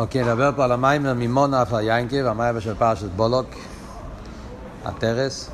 [0.00, 3.46] אוקיי, נדבר פה על המיימר ממונה אף היינקב, המיימר של פרשת בולוק,
[4.84, 5.50] הטרס.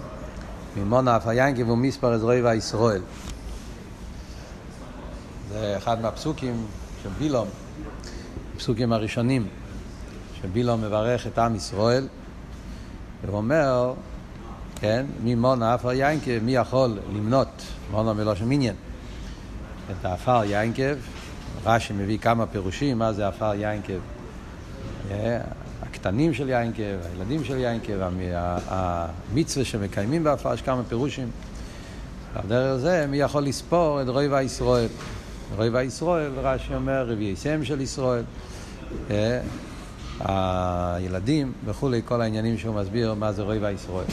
[0.77, 3.03] ממונה אף היינקב הוא מספר והישראל.
[5.49, 6.67] זה אחד מהפסוקים
[7.03, 7.49] של בילום,
[8.57, 9.47] הפסוקים הראשונים,
[10.41, 12.09] שבילום מברך את עם ישראל,
[13.25, 13.95] והוא אומר,
[14.81, 18.75] כן, ממונה אף היינקב, מי יכול למנות, מונה מלושן מניין,
[19.91, 20.97] את האפר יינקב,
[21.65, 24.16] רש"י מביא כמה פירושים, מה זה עפר יינקב.
[25.83, 27.93] הקטנים של יינקב, הילדים של יינקב,
[28.69, 31.31] המצווה שמקיימים בעפר, יש כמה פירושים.
[32.45, 34.89] בדרך זה, מי יכול לספור את רוי וישראל?
[35.57, 38.25] רוי וישראל, רש"י אומר, רביעי סם של ישראל.
[40.21, 44.05] הילדים וכולי, כל העניינים שהוא מסביר מה זה רוי וישראל.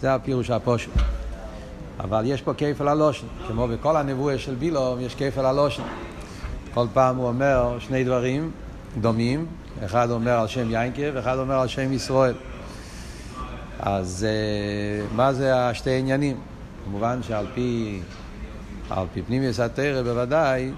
[0.00, 0.90] זה הפירוש הפושט.
[2.00, 5.82] אבל יש פה כפל הלושן, כמו בכל הנבואה של בילום יש כפל הלושן.
[6.74, 8.50] כל פעם הוא אומר שני דברים
[9.00, 9.46] דומים,
[9.84, 12.34] אחד אומר על שם יינקב, אחד אומר על שם ישראל.
[13.78, 14.26] אז
[15.14, 16.36] מה זה השתי עניינים?
[16.84, 18.00] כמובן שעל פי,
[18.90, 20.72] על פי פנימיוס התרא בוודאי,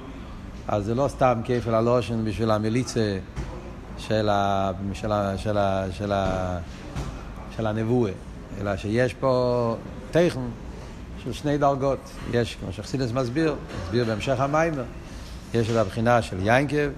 [0.69, 3.19] אז זה לא סתם כפל הלושן בשביל המליצה
[3.99, 6.59] של, ה, של, ה, של, ה, של, ה,
[7.57, 8.13] של הנבואה,
[8.61, 9.77] אלא שיש פה
[10.11, 10.41] טכן
[11.25, 12.11] של שני דרגות.
[12.33, 14.85] יש, כמו שחסידס מסביר, מסביר בהמשך המיימר.
[15.55, 16.89] יש את הבחינה של יינקב,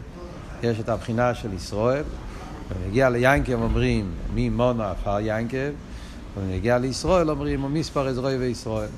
[0.62, 2.02] יש את הבחינה של ישראל.
[2.68, 5.70] כשנגיע ליינקב אומרים מי מונה עפר יינקב,
[6.36, 8.88] וכשנגיע לישראל אומרים מספר עזרוי וישראל.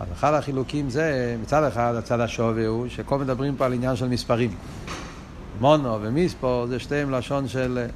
[0.00, 4.08] אז אחד החילוקים זה, מצד אחד הצד השווה הוא שכל מדברים פה על עניין של
[4.08, 4.54] מספרים.
[5.60, 7.86] מונו ומספור זה שתיהם לשון של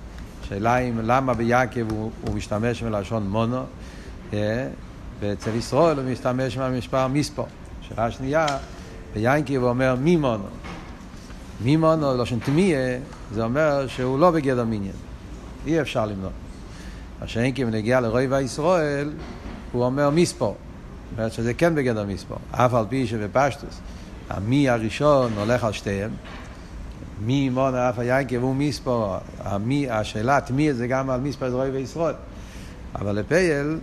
[0.49, 3.63] שאלה אם למה ביעקב הוא, הוא משתמש בלשון מונו
[5.21, 7.47] ואצל ישראל הוא משתמש במספר מספור.
[7.81, 8.47] שאלה שנייה,
[9.15, 10.45] ביינקב הוא אומר מי מונו.
[11.61, 12.99] מימון או לשון תמיה,
[13.35, 14.93] זה אומר שהוא לא בגדר מיניאן.
[15.67, 16.33] אי אפשר למנות.
[17.21, 19.11] מה שאין כי בנגיע לרוי וישראל,
[19.73, 20.57] הוא אומר מספור.
[21.11, 22.39] זאת אומרת שזה כן בגדר מספור.
[22.51, 23.81] אף על פי שבפשטוס,
[24.31, 26.11] המי הראשון הולך על שתיהם.
[27.27, 29.17] מי מון אף היינקב הוא מספור.
[29.45, 32.15] המי, השאלה תמיה זה גם על מספר רוי וישראל.
[32.95, 33.79] אבל לפייל,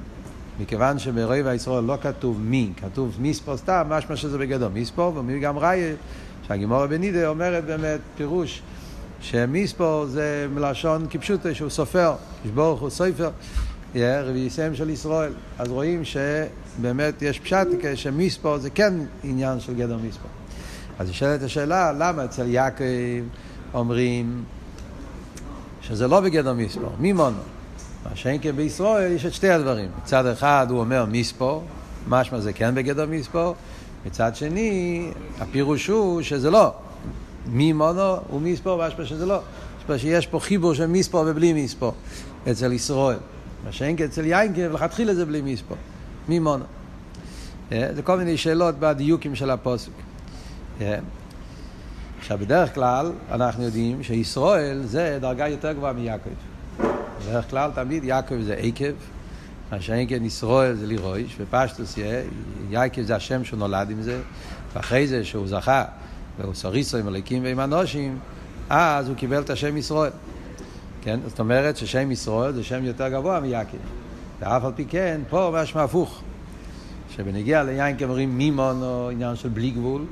[0.59, 5.57] מכיוון שברוי וישראל לא כתוב מי, כתוב מספור סתם, משמע שזה בגדר מספור, ומי גם
[5.57, 5.93] ראי.
[6.47, 8.61] שהגימורה בנידה אומרת באמת פירוש
[9.21, 13.29] שמיספור זה מלשון כפשוטו שהוא סופר, ישבורך הוא סופר,
[13.95, 15.33] רבי סם של ישראל.
[15.59, 20.31] אז רואים שבאמת יש פשט שמיספור זה כן עניין של גדר מיספור.
[20.99, 22.83] אז נשאלת השאלה, למה אצל יעקב
[23.73, 24.43] אומרים
[25.81, 26.91] שזה לא בגדר מיספור?
[26.99, 27.37] מי מונו?
[28.05, 29.89] מה שאין כן בישראל יש את שתי הדברים.
[30.03, 31.63] מצד אחד הוא אומר מיספור,
[32.07, 33.55] משמע זה כן בגדר מיספור,
[34.05, 36.73] מצד שני, הפירוש הוא שזה לא.
[37.47, 39.39] מי מונו ומספור, משמע שזה לא.
[39.97, 41.93] שיש פה חיבור של מספור ובלי מספור
[42.51, 43.17] אצל ישראל.
[43.65, 45.77] מה שאין אצל יינקב, לכתחילה זה בלי מספור.
[46.29, 46.65] מי מונו.
[47.69, 49.91] זה כל מיני שאלות בדיוקים של הפוסק.
[52.19, 56.29] עכשיו, בדרך כלל אנחנו יודעים שישראל זה דרגה יותר גבוהה מיעקב.
[57.21, 58.93] בדרך כלל תמיד יעקב זה עקב,
[59.71, 59.77] מה
[60.07, 61.97] כן ישראל זה לירויש, ופשטוס
[62.69, 64.21] יעקב זה השם שהוא נולד עם זה,
[64.73, 65.85] ואחרי זה שהוא זכה,
[66.39, 68.19] והוא סוריסו עם הליקים ועם אנושים,
[68.69, 70.11] אז הוא קיבל את השם ישראל.
[71.01, 71.19] כן?
[71.27, 73.77] זאת אומרת ששם ישראל זה שם יותר גבוה מיעקב.
[74.39, 76.21] ואף על פי כן, פה משמע הפוך.
[77.15, 80.05] שבנגיע ליין אומרים מימון או עניין של בלי גבול,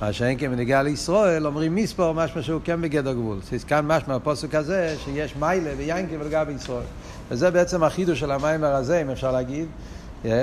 [0.00, 3.38] מה שאין כן בנגיע לישראל אומרים מספור, משמע שהוא כן בגדר גבול.
[3.52, 6.82] אז כאן משמע הפוסק הזה שיש מיילה ויינקב לגבי ישראל.
[7.28, 9.66] וזה בעצם החידוש של המיימר הזה, אם אפשר להגיד,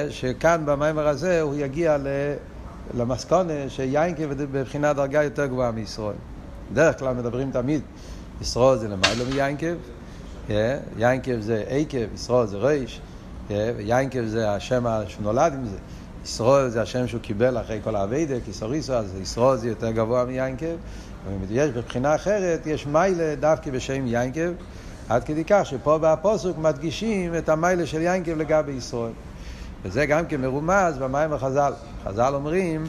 [0.09, 1.97] שכאן במיימר הזה הוא יגיע
[2.97, 6.15] למסקונה שיינקב בבחינת דרגה יותר גבוהה מישראל.
[6.71, 7.81] בדרך כלל מדברים תמיד,
[8.41, 9.75] ישראל זה למיילו מיינקב,
[10.97, 13.01] יינקב זה עקב, ישראל זה ריש,
[13.47, 15.77] ויינקב זה השם שנולד עם זה.
[16.23, 20.75] ישראל זה השם שהוא קיבל אחרי כל האביידה, כיסוריסו, אז ישראל זה יותר גבוה מיינקב.
[21.49, 24.51] יש בבחינה אחרת, יש מיילה דווקא בשם יינקב,
[25.09, 29.11] עד כדי כך שפה בפוסוק מדגישים את המיילה של יינקב לגבי ישראל.
[29.83, 31.73] וזה גם כן מרומז במים החז"ל.
[32.05, 32.83] חז"ל אומרים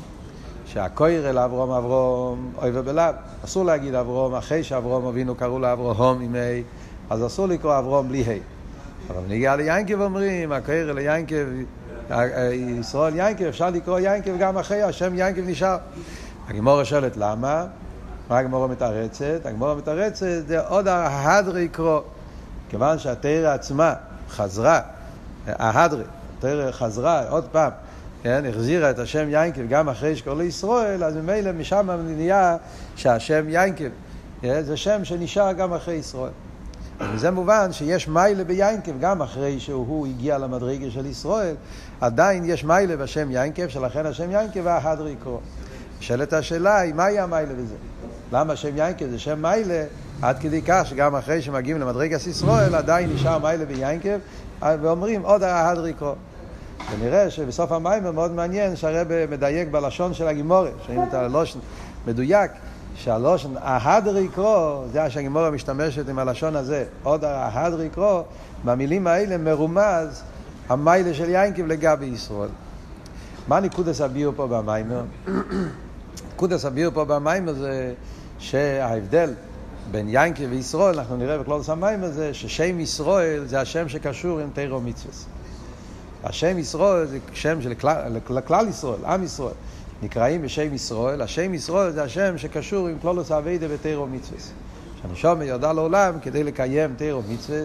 [0.66, 3.12] שהכויר אל אברום אברום אוי ובלאו.
[3.44, 6.62] אסור להגיד אברום אחרי שאברום אבינו קראו לו אברום עם ה',
[7.10, 8.38] אז אסור לקרוא אברום בלי ה'.
[9.10, 11.44] אבל נגיע ליינקב אומרים, הכויר אל יינקב,
[12.80, 15.76] ישראל יינקב, אפשר לקרוא יינקב גם אחרי, השם יינקב נשאר.
[16.48, 17.66] הגמורה שואלת למה?
[18.30, 19.40] מה הגמורה מתרצת?
[19.44, 22.00] הגמורה מתרצת זה עוד ההדרי קרוא.
[22.68, 23.94] כיוון שהתרא עצמה
[24.28, 24.80] חזרה,
[25.46, 26.04] ההדרי,
[26.38, 27.70] התרא חזרה עוד פעם,
[28.22, 32.56] כן, החזירה את השם יינקב גם אחרי שקורא לישראל, אז ממילא משם נהיה
[32.96, 33.88] שהשם יינקב
[34.42, 36.30] זה שם שנשאר גם אחרי ישראל.
[37.00, 41.54] וזה מובן שיש מיילה ביינקב, גם אחרי שהוא הגיע למדרגה של ישראל,
[42.00, 45.40] עדיין יש מיילה בשם יינקב, שלכן השם יינקב ההדר יקרו.
[45.98, 47.74] נשאלת השאלה היא, מהי המיילה בזה?
[48.32, 49.84] למה השם יינקב זה שם מיילה,
[50.22, 54.18] עד כדי כך שגם אחרי שמגיעים למדרגת ישראל, עדיין נשאר מיילה ביינקב,
[54.62, 56.14] ואומרים עוד ההדר יקרו.
[56.92, 61.58] ונראה שבסוף המים מאוד מעניין שהרב מדייק בלשון של הגימורת, שומעים את הלושן
[62.06, 62.50] מדויק,
[62.94, 68.22] שהלושן ההדר יקרו, זה שהגימורה משתמשת עם הלשון הזה, עוד ההדר יקרו,
[68.64, 70.22] במילים האלה מרומז
[70.68, 72.48] המיילה של יינקיב לגבי ישראל.
[73.48, 75.02] מה נקודס הביאו פה במיימר?
[76.34, 77.94] נקודס הביאו פה במיימר זה
[78.38, 79.34] שההבדל
[79.90, 84.80] בין יינקיב וישראל, אנחנו נראה בכלול המיימר זה ששם ישראל זה השם שקשור עם תירו
[84.80, 85.14] מצווה.
[86.24, 89.54] השם ישראל זה שם של כלל, כלל ישראל, עם ישראל.
[90.02, 94.38] נקראים בשם ישראל, השם ישראל זה השם שקשור עם כלולוס אביידה ותירו מצווה.
[95.02, 97.60] שהנשום ידע לעולם כדי לקיים תירו מצווה,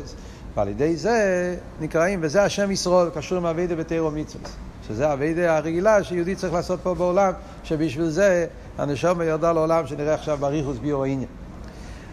[0.55, 4.49] ועל ידי זה נקראים, וזה השם ישראל, קשור עם אביידה ותירו מצווה.
[4.87, 7.31] שזה אביידה הרגילה שיהודי צריך לעשות פה בעולם,
[7.63, 8.45] שבשביל זה
[8.77, 11.29] הנשום ידע לעולם שנראה עכשיו בריחוס ביור העניין.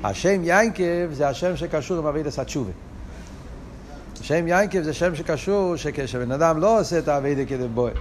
[0.05, 2.71] השם יינקב זה השם שקשור עם אביידה סתשובה.
[4.23, 7.43] שם יינקב זה שם שקשור שכשבן אדם לא עושה את האביידה
[7.75, 7.93] בועל.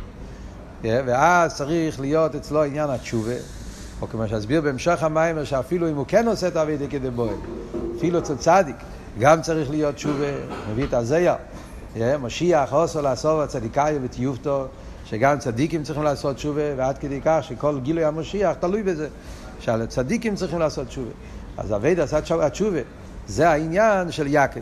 [1.06, 3.34] ואז צריך להיות אצלו עניין התשובה,
[4.02, 7.36] או כמו שהסביר בהמשך המים, שאפילו אם הוא כן עושה את האביידה כדי בועל,
[7.98, 8.76] אפילו אצל צדיק,
[9.20, 10.32] גם צריך להיות תשובה,
[10.72, 11.36] מביא את הזיה.
[12.22, 14.66] משיח עושו לעשור הצדיקאי וטיובתו,
[15.06, 19.08] שגם צדיקים צריכים לעשות תשובה, ועד כדי כך שכל גילוי המשיח תלוי בזה,
[19.60, 21.12] שהצדיקים צריכים לעשות תשובה.
[21.58, 22.80] אז אביידה עשה התשובה,
[23.28, 24.60] זה העניין של יעקב.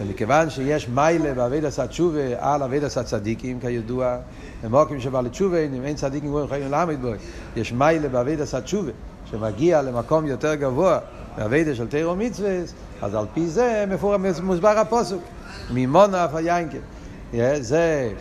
[0.00, 4.16] ומכיוון שיש מיילה בעביד עשה תשובה על עביד עשה צדיקים, כידוע,
[4.64, 7.08] במוקים שבא לתשובה, אם אין צדיקים גבוהים חיים ללמד בו,
[7.56, 8.90] יש מיילה בעביד עשה תשובה,
[9.30, 10.98] שמגיע למקום יותר גבוה,
[11.36, 12.58] בעבידה של תירו מצווה,
[13.02, 13.84] אז על פי זה
[14.42, 15.22] מוסבר הפוסוק,
[15.70, 16.78] ממון אף היינקב.
[17.60, 18.12] זה,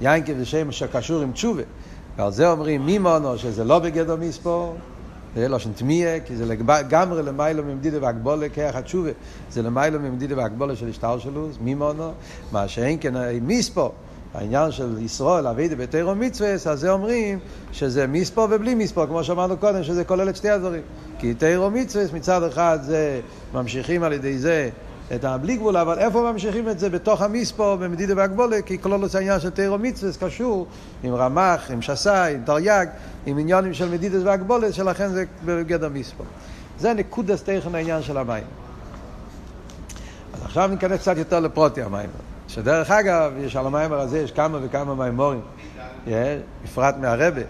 [0.00, 1.62] יינקב זה שם שקשור עם תשובה,
[2.16, 4.76] ועל זה אומרים מימונו, שזה לא בגדר מספור,
[5.36, 9.10] לא שנטמיה, כי זה לגמרי למיילו ממדידה והגבולה כיח התשובה,
[9.50, 12.12] זה למיילו ממדידה והגבולה של השטר שלו, מימונו,
[12.52, 13.92] מה שאין כן מספו,
[14.34, 17.38] העניין של ישראל, אבידה בתירו מצווה, אז זה אומרים
[17.72, 20.82] שזה מספו ובלי מספו, כמו שאמרנו קודם, שזה כולל את שתי הדברים.
[21.18, 23.20] כי תירו מצווה מצד אחד זה
[23.54, 24.70] ממשיכים על ידי זה
[25.14, 26.90] את הבלי גבול, אבל איפה ממשיכים את זה?
[26.90, 30.66] בתוך המספו, במדידה והגבולה, כי כל העניין של תירו מצווה קשור
[31.02, 32.86] עם רמ"ח, עם שסאי, עם תרי"ג,
[33.26, 36.24] עם עניונים של מדידס והגבולת, שלכן זה בגדר מספו.
[36.78, 38.44] זה נקודס תכן העניין של המים.
[40.34, 42.10] אז עכשיו ניכנס קצת יותר לפרוטי המים.
[42.48, 45.40] שדרך אגב, יש על המים הזה, יש כמה וכמה מימורים,
[46.64, 47.42] בפרט מהרבה.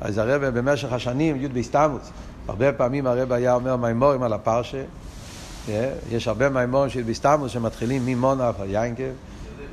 [0.00, 2.10] אז הרבה במשך השנים, י' בהסתמוס,
[2.48, 4.82] הרבה פעמים הרבה היה אומר מימורים על הפרשה.
[6.10, 9.02] יש הרבה מימורים של בהסתמוס שמתחילים ממונה עד יינקב,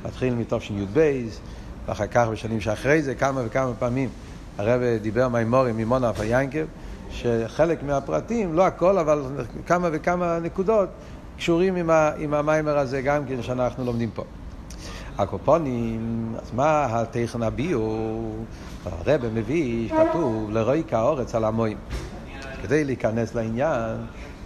[0.04, 1.22] מתחילים מתוך י"ב,
[1.86, 4.08] ואחר כך בשנים שאחרי זה, כמה וכמה פעמים.
[4.58, 6.64] הרב דיבר מימורים ממונה אף היינקב,
[7.10, 9.22] שחלק מהפרטים, לא הכל, אבל
[9.66, 10.88] כמה וכמה נקודות
[11.36, 14.24] קשורים עם, ה, עם המיימר הזה גם כן שאנחנו לומדים פה.
[15.18, 18.32] הקופונים, אז מה הטכן הביאו?
[18.84, 21.76] הרב מביא, כתוב, לרואי כאורץ על המוים.
[22.62, 23.96] כדי להיכנס לעניין,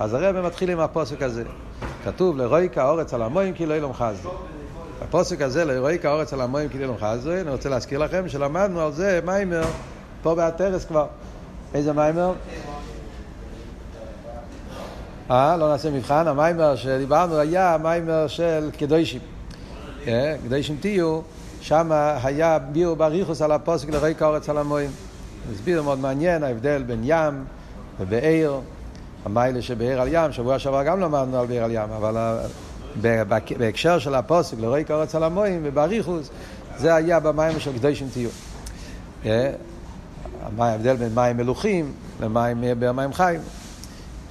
[0.00, 1.44] אז הרב מתחיל עם הפוסק הזה.
[2.04, 4.30] כתוב, לרואי כאורץ על המוים כי לא ילום חסדו.
[5.02, 8.80] הפוסק הזה, לרואי כאורץ על המוים כי לא ילום חסדו, אני רוצה להזכיר לכם שלמדנו
[8.80, 9.64] על זה מיימר
[10.22, 11.06] פה בהתרס כבר.
[11.74, 12.32] איזה מיימר?
[15.30, 19.20] אה, לא נעשה מבחן, המיימר שדיברנו היה המיימר של קדושים.
[20.44, 21.20] קדושים תהיו,
[21.60, 21.92] שם
[22.22, 24.90] היה ביור בריחוס על הפוסק לריקה אורץ על המוים.
[25.52, 27.44] הסביר מאוד מעניין ההבדל בין ים
[28.00, 28.60] ובעיר,
[29.26, 32.38] המיילה שבעיר על ים, שבוע שעבר גם למדנו על בעיר על ים, אבל
[33.58, 36.30] בהקשר של הפוסק לריקה אורץ על המוים ובריחוס,
[36.76, 38.30] זה היה במיימר של קדושים תהיו.
[40.56, 43.40] מה ההבדל בין מים מלוכים למים במים חיים,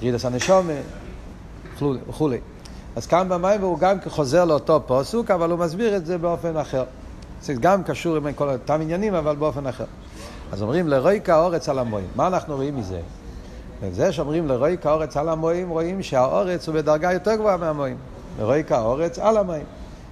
[0.02, 0.72] רידס הנשומה
[2.08, 2.38] וכולי.
[2.96, 6.84] אז כאן במים הוא גם חוזר לאותו פוסוק, אבל הוא מסביר את זה באופן אחר.
[7.42, 9.84] זה גם קשור עם כל אותם עניינים, אבל באופן אחר.
[10.52, 12.06] אז אומרים לרוי כאורץ על המוים.
[12.16, 13.00] מה אנחנו רואים מזה?
[13.90, 17.96] זה שאומרים לרוי כאורץ על המוים, רואים שהאורץ הוא בדרגה יותר גבוהה מהמוים.
[18.38, 19.64] לרוי כאורץ על המים.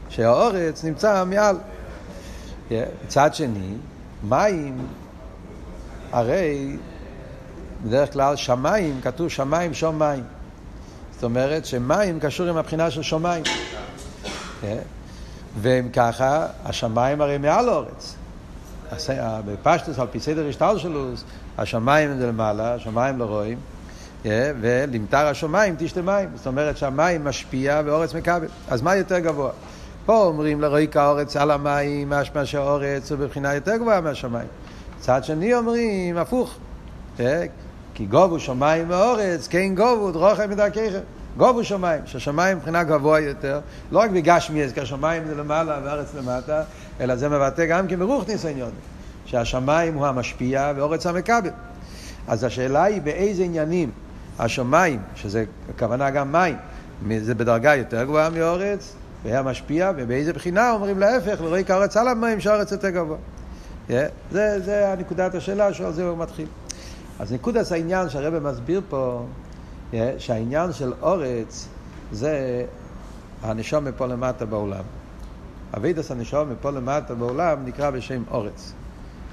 [0.08, 1.56] שהאורץ נמצא מעל.
[3.04, 3.74] מצד שני,
[4.28, 4.86] מים
[6.12, 6.76] הרי
[7.84, 10.24] בדרך כלל שמיים, כתוב שמיים שום מים.
[11.14, 13.44] זאת אומרת שמים קשור עם הבחינה של שמיים.
[15.60, 18.14] ואם ככה, השמיים הרי מעל האורץ.
[19.46, 21.08] בפשטוס, על פי סדר השטר שלו,
[21.58, 23.58] השמיים זה למעלה, השמיים לא רואים,
[24.60, 26.28] ולמטר השמיים תשתה מים.
[26.34, 28.46] זאת אומרת שהמים משפיע ואורץ מקבל.
[28.68, 29.50] אז מה יותר גבוה?
[30.06, 34.48] פה אומרים לרואי כאורץ על המים, משמע שהאורץ הוא בבחינה יותר גבוהה מהשמיים.
[35.00, 36.56] צד שני אומרים הפוך.
[37.94, 41.00] כי גובו שמיים ואורץ, כן גובו, דרוכם מדרככם.
[41.36, 43.60] גובו שמיים, שהשמיים מבחינה גבוה יותר,
[43.92, 46.62] לא רק בגשמי, כי השמיים זה למעלה והארץ למטה,
[47.00, 48.70] אלא זה מבטא גם כן ברוך ניסיון,
[49.34, 51.50] שהשמיים הוא המשפיע ואורץ המכבל.
[52.28, 53.90] אז השאלה היא באיזה עניינים
[54.38, 56.56] השמיים, שזה הכוונה גם מים,
[57.20, 62.40] זה בדרגה יותר גבוהה מאורץ, והיה משפיע, ובאיזה בחינה אומרים להפך, לא כארץ על המים
[62.40, 63.16] שהארץ יותר גבוה.
[63.88, 63.92] Yeah,
[64.30, 66.46] זה, זה הנקודת השאלה שעל זה הוא מתחיל.
[67.18, 69.26] אז נקודת העניין שהרבא מסביר פה,
[69.92, 71.68] yeah, שהעניין של אורץ
[72.12, 72.64] זה
[73.42, 74.84] הנשום מפה למטה בעולם.
[75.76, 78.72] אבידס הנשום מפה למטה בעולם נקרא בשם אורץ.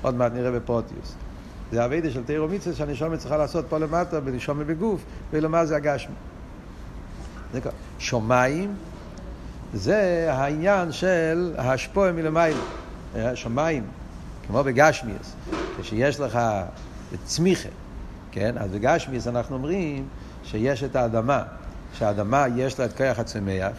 [0.01, 1.15] עוד מעט נראה בפרוטיוס.
[1.71, 6.15] זה אבידס של תירו מצווה שהנשום צריכה לעשות פה למטה בנשום בגוף, ולמה זה הגשמי.
[7.99, 8.75] שומיים
[9.73, 12.55] זה העניין של ההשפועה מלמעלה.
[13.35, 13.83] שמיים,
[14.47, 15.35] כמו בגשמיאס,
[15.79, 16.39] כשיש לך
[17.25, 17.69] צמיחה,
[18.31, 18.55] כן?
[18.57, 20.07] אז בגשמיאס אנחנו אומרים
[20.43, 21.43] שיש את האדמה,
[21.93, 23.71] שהאדמה יש לה את כוח הצומח.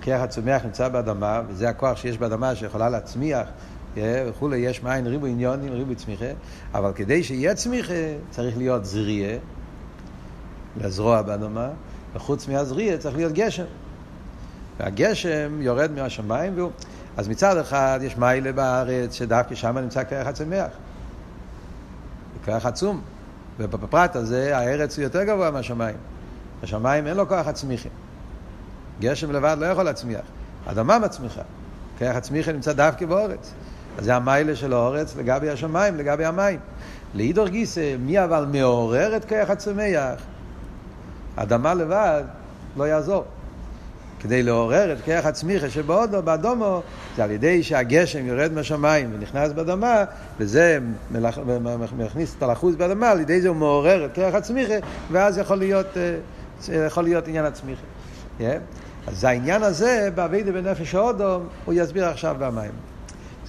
[0.00, 3.48] הכוח הצומח נמצא באדמה, וזה הכוח שיש באדמה שיכולה להצמיח
[4.02, 6.30] וכולי, יש מאין ריבו עניונים, ריבו צמיחה,
[6.74, 7.94] אבל כדי שיהיה צמיחה
[8.30, 9.38] צריך להיות זריה,
[10.80, 11.68] לזרוע באדמה,
[12.14, 13.64] וחוץ מהזריה צריך להיות גשם.
[14.80, 16.70] והגשם יורד מהשמיים, והוא...
[17.16, 20.70] אז מצד אחד יש מיילה בארץ, שדווקא שם נמצא כרך הצמח.
[22.44, 23.00] כרך עצום.
[23.58, 25.96] ובפרט הזה הארץ הוא יותר גבוה מהשמיים.
[26.62, 27.88] השמיים אין לו כוח הצמיחה.
[29.00, 30.24] גשם לבד לא יכול להצמיח.
[30.66, 31.42] אדמה מצמיחה.
[31.98, 33.52] כרך הצמיחה נמצא דווקא באורץ.
[33.98, 36.58] זה המיילה של האורץ לגבי השמיים, לגבי המים.
[37.14, 40.20] לאידור גיסא, מי אבל מעורר את כרך הצמח?
[41.36, 42.22] אדמה לבד
[42.76, 43.24] לא יעזור.
[44.20, 46.82] כדי לעורר את כרך הצמיחה שבאודו, באדומו,
[47.16, 50.04] זה על ידי שהגשם יורד מהשמיים ונכנס באדמה,
[50.38, 50.78] וזה.
[51.98, 54.74] מכניס את הלחוץ באדמה, על ידי זה הוא מעורר את כרך הצמיחה,
[55.12, 57.82] ואז יכול להיות, אה, יכול להיות עניין הצמיחה.
[58.38, 58.42] Yeah.
[59.06, 62.93] אז העניין הזה, באביידה בנפש האודו, הוא יסביר עכשיו במים.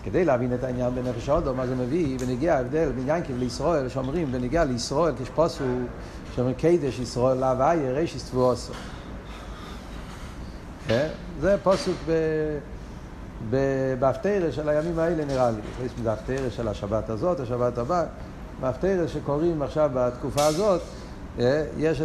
[0.05, 4.27] כדי להבין את העניין בנפש האודו, מה זה מביא, ונגיע ההבדל בין ינקב לישראל, שאומרים,
[4.31, 5.63] ונגיע לישראל, כשפוסו,
[6.35, 8.74] שאומרים קדש ישראל להוויה, רישיס תבואסו.
[10.88, 11.07] כן?
[11.39, 11.95] זה פוסוק
[14.00, 15.85] בהפטרה של הימים האלה נראה לי.
[15.85, 18.03] יש מזה הפטרה של השבת הזאת, השבת הבאה.
[18.62, 20.81] בהפטרה שקוראים עכשיו בתקופה הזאת,
[21.39, 22.01] אה, יש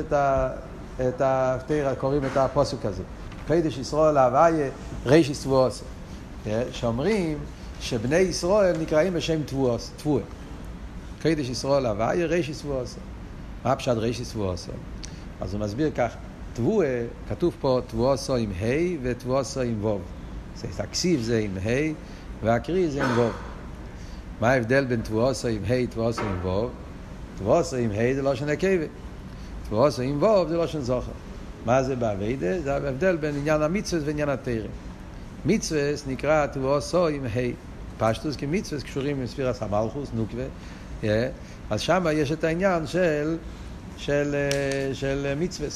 [1.08, 3.02] את ההפטרה, קוראים את הפוסוק הזה.
[3.48, 4.68] קדש ישראל הוויה
[5.06, 5.82] ריש תבואס.
[6.46, 7.38] אה, שאומרים
[7.80, 10.22] שבני ישראל נקראים בשם תבואה.
[11.22, 12.96] קדש ישראל הוויה ריש תבואס.
[13.64, 14.68] מה פשט ריש תבואס?
[15.40, 16.18] אז הוא מסביר ככה.
[16.52, 19.98] תבואה, כתוב פה תבואסו עם ה' ותבואסו עם ו'.
[20.78, 21.92] הכסיב זה עם ה'
[22.42, 23.30] והקריא זה עם ו'.
[24.40, 26.68] מה ההבדל בין תבואסו עם ה' תבואסו עם ו'?
[27.38, 28.88] תבואסו עם ה' זה לא שנה קייבת.
[29.68, 31.12] תבואסו עם ו' זה לא שנה זוכר.
[31.66, 32.60] מה זה באביידה?
[32.60, 34.70] זה ההבדל בין עניין המצווה ועניין התרם.
[35.46, 37.69] מצווה נקרא תבואסו עם ה'.
[38.00, 40.44] פשטוס כי מצווה קשורים עם ספירס המלכוס, נוקווה.
[41.70, 43.36] אז שם יש את העניין של,
[43.96, 44.34] של,
[44.92, 45.68] של, של מצווה.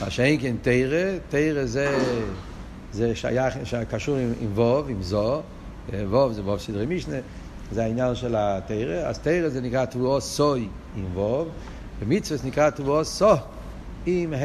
[0.00, 1.98] מה שאין כן תרא, תרא זה,
[2.92, 3.54] זה שייך,
[3.90, 5.42] קשור עם, עם ווב, עם זו,
[5.92, 7.16] ווב זה ווב סדרי משנה,
[7.72, 11.48] זה העניין של התרא, אז תרא זה נקרא תבואו סוי עם ווב,
[12.00, 13.34] ומצווה נקרא תבואו סו
[14.06, 14.36] עם ה',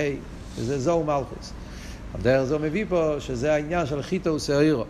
[0.57, 1.53] וזה זו ומלכוס.
[2.15, 4.86] הדרך זו מביא פה שזה העניין של חיטו ושעירו.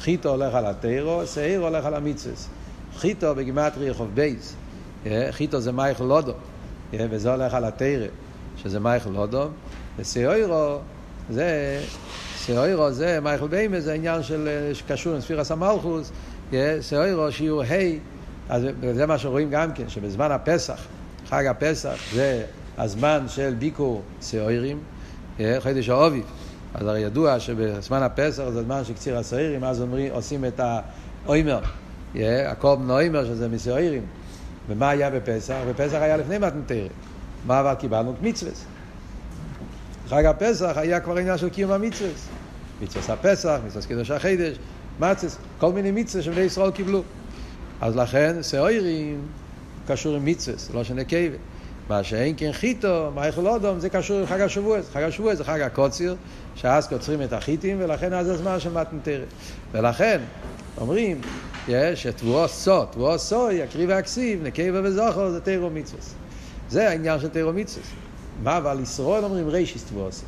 [0.00, 2.34] חיטו הולך על התרא, שעירו הולך על המצווה.
[2.96, 4.54] חיטו בגימטרי רחוב בייס,
[5.30, 6.32] חיטו זה מייכל לודו,
[6.92, 8.06] וזה הולך על התרא.
[8.56, 9.48] שזה מייכל לודום,
[9.98, 10.78] וסיוירו
[11.30, 11.80] זה,
[12.36, 16.12] סיוירו זה, מייכל ביימה זה עניין של, שקשור עם ספירס המלכוס,
[16.80, 17.98] סיוירו שיעור ה',
[18.48, 18.62] אז
[18.94, 20.80] זה מה שרואים גם כן, שבזמן הפסח,
[21.28, 22.44] חג הפסח, זה
[22.78, 24.78] הזמן של ביקור סיוירים,
[25.58, 26.24] חידש האוביב.
[26.80, 30.60] אז הרי ידוע שבזמן הפסח זה הזמן של קציר הסוירים, אז אומרים, עושים את
[31.26, 31.60] האוימר,
[32.46, 34.02] הקורבן האוימר שזה מסיוירים.
[34.68, 35.56] ומה היה בפסח?
[35.68, 36.90] בפסח היה לפני מתנתרת.
[37.46, 38.14] מה אבל קיבלנו?
[38.22, 38.52] מצווה.
[40.08, 42.10] חג הפסח היה כבר עניין של קיום המצווה.
[42.82, 44.56] מצווה הפסח, מצווה קידוש החידש,
[45.00, 47.02] מצווה, כל מיני מצווה שבני ישראל קיבלו.
[47.80, 49.20] אז לכן סעוירים
[49.86, 51.36] קשור עם מצווה, לא שנקבה.
[51.88, 54.78] מה שאין כן חיטו, מה יכול אודום, זה קשור עם חג השבוע.
[54.92, 56.16] חג השבוע זה חג הקוציר,
[56.54, 59.28] שאז קוצרים את החיטים, ולכן אז הזמן של מתנתרת.
[59.72, 60.20] ולכן,
[60.78, 61.20] אומרים,
[61.68, 66.02] יש את תבואו סו, תבואו סו, יקריב והכסיב, נקבה וזוכר, זה תירו מצווה.
[66.68, 67.86] זה העניין של תירו מצווה.
[68.42, 70.26] מה אבל ישראל אומרים רישיס תבואסו?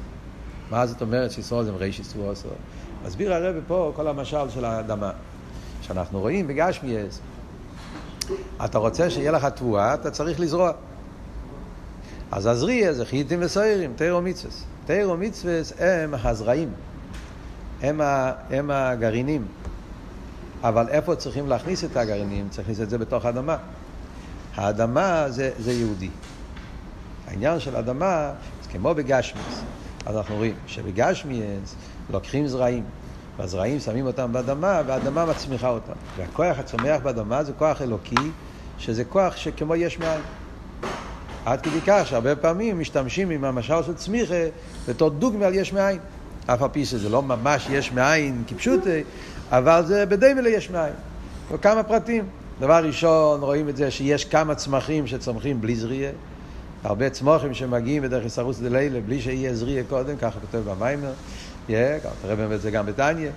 [0.71, 2.49] מה זאת אומרת שישראל זה רישיס תבואסו?
[3.07, 5.11] מסביר הרב פה כל המשל של האדמה.
[5.83, 7.21] שאנחנו רואים בגשמיאס,
[8.65, 10.73] אתה רוצה שיהיה לך תבואה, אתה צריך לזרוע.
[12.33, 14.53] אז הזריע זה חיטים וסוירים, תירו מצווה.
[14.87, 16.69] תירו מצווה הם הזרעים,
[17.83, 19.47] הם, ה, הם הגרעינים.
[20.63, 22.49] אבל איפה צריכים להכניס את הגרעינים?
[22.49, 23.57] צריך להכניס את זה בתוך האדמה.
[24.55, 26.11] האדמה זה, זה יהודי.
[27.29, 28.31] העניין של אדמה,
[28.63, 29.63] זה כמו בגשמיאס.
[30.07, 31.75] אז אנחנו רואים שבגשמיאס
[32.11, 32.85] לוקחים זרעים,
[33.37, 35.93] והזרעים שמים אותם באדמה, והאדמה מצמיחה אותם.
[36.17, 38.31] והכוח הצומח באדמה זה כוח אלוקי,
[38.79, 40.21] שזה כוח שכמו יש מאין.
[41.49, 44.45] עד כדי כך שהרבה פעמים משתמשים עם המשל של צמיחה
[44.89, 45.99] בתור דוגמא על יש מאין.
[46.47, 49.03] אף על פי שזה לא ממש יש מאין כפשוטי,
[49.51, 50.93] אבל זה בדומה ליש מאין.
[51.53, 52.25] וכמה פרטים.
[52.61, 56.13] דבר ראשון, רואים את זה שיש כמה צמחים שצומחים בלי זריעה.
[56.85, 61.13] הרבה צמוחים שמגיעים בדרך יסרוס דלילה בלי שיהיה זריעה קודם, ככה כותב במיימר.
[61.67, 63.31] תראה באמת זה גם בתניא.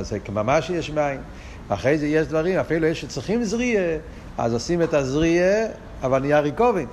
[0.00, 1.20] זה ממש יש מים.
[1.68, 3.96] אחרי זה יש דברים, אפילו יש שצריכים זריעה,
[4.38, 5.66] אז עושים את הזריעה,
[6.02, 6.86] אבל נהיה ריקובין.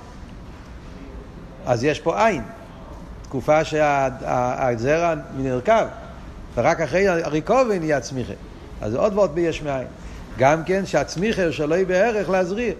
[1.66, 2.42] אז יש פה עין.
[3.22, 5.86] תקופה שהזרע נרכב,
[6.54, 8.32] ורק אחרי הריקובין נהיה צמיחה.
[8.80, 9.86] אז עוד ועוד ביש מאין.
[10.38, 12.72] גם כן שהצמיחה שלא יהיה בערך להזריע.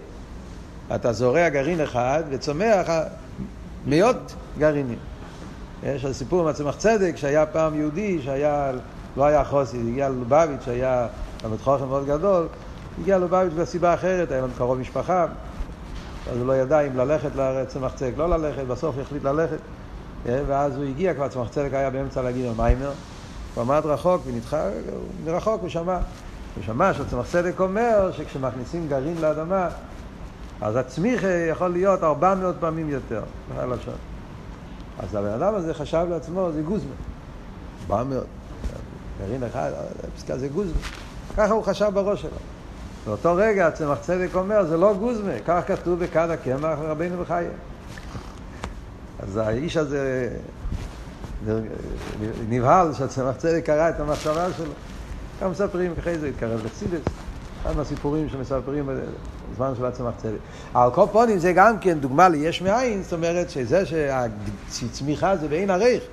[0.95, 2.87] אתה זורע גרעין אחד וצומח
[3.85, 4.97] מאות גרעינים.
[5.83, 8.71] יש סיפור עם הצמח צדק שהיה פעם יהודי שהיה,
[9.17, 12.47] לא היה חוסי, הגיע ללובביץ' שהיה תלמיד חוכם מאוד גדול,
[13.01, 15.25] הגיע ללובביץ' בסיבה אחרת, היה לנו קרוב משפחה,
[16.31, 19.57] אז הוא לא ידע אם ללכת לצמח צדק, לא ללכת, בסוף החליט ללכת,
[20.23, 22.91] כן, ואז הוא הגיע, כבר צמח צדק היה באמצע להגיד על מיימר,
[23.55, 24.69] הוא עמד רחוק ונדחה,
[25.25, 25.97] מרחוק הוא שמע,
[26.55, 29.69] הוא שמע שצמח צדק אומר שכשמכניסים גרעין לאדמה
[30.61, 33.23] אז הצמיחה יכול להיות 400 פעמים יותר.
[34.99, 36.91] אז הבן אדם הזה חשב לעצמו, זה גוזמן.
[37.89, 38.23] 400.
[39.19, 39.71] גרעין אחד,
[40.15, 40.81] פסקה זה גוזמן.
[41.37, 42.31] ככה הוא חשב בראש שלו.
[43.07, 47.49] באותו רגע הצמח צדק אומר, זה לא גוזמה, כך כתוב בכד הקמח רבינו בחיים.
[49.19, 50.29] אז האיש הזה
[52.49, 54.71] נבהל שהצמח צדק קרא את המחשבה שלו.
[55.41, 57.01] גם מספרים, אחרי זה התקרב לחסידס.
[57.61, 58.89] אחד מהסיפורים שמספרים
[59.51, 60.37] בזמן של הצמח צדק.
[60.73, 65.69] על כל פונים זה גם כן דוגמה ליש מאין, זאת אומרת שזה שהצמיחה זה בעין
[65.69, 66.03] עריך,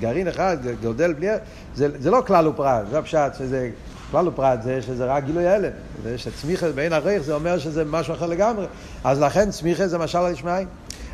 [0.00, 1.28] גרעין אחד גודל בלי...
[1.74, 3.70] זה, זה לא כלל ופרט, זה הפשט שזה...
[4.14, 5.70] כלל ופרט זה שזה רק גילוי הלם.
[6.02, 8.66] זה שצמיחה בעין עריך זה אומר שזה משהו אחר לגמרי.
[9.04, 10.68] אז לכן צמיחה זה משל על יש מאין.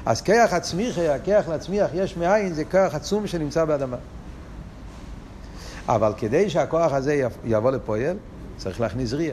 [0.07, 3.97] אז כיח הצמיחה, הכיח להצמיח יש מאין, זה כיח עצום שנמצא באדמה.
[5.89, 8.17] אבל כדי שהכוח הזה יבוא לפועל,
[8.57, 9.33] צריך להכניס ריאה.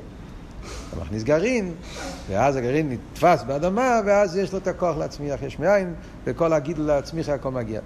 [0.89, 1.73] אתה מכניס גרעין,
[2.29, 5.93] ואז הגרעין נתפס באדמה, ואז יש לו את הכוח להצמיח יש מאין,
[6.25, 7.81] וכל הגידול להצמיח הכל מגיע.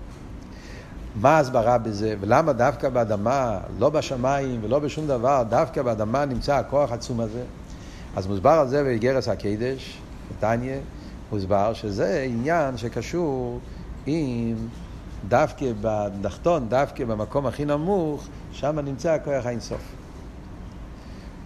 [1.16, 6.92] מה ההסברה בזה, ולמה דווקא באדמה, לא בשמיים ולא בשום דבר, דווקא באדמה נמצא הכוח
[6.92, 7.44] העצום הזה?
[8.16, 9.98] אז מוסבר על זה באיגרס הקדש,
[10.32, 10.78] נתניה,
[11.32, 13.60] מוסבר שזה עניין שקשור
[14.06, 14.56] עם
[15.28, 19.82] דווקא בתחתון, דווקא במקום הכי נמוך, שם נמצא הכוח האינסוף.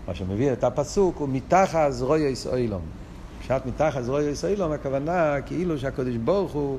[0.08, 2.82] מה שמביא את הפסוק הוא מתחת זרועי אילום.
[3.42, 6.78] פשט מתחת זרועי אילום, הכוונה כאילו שהקדוש ברוך הוא,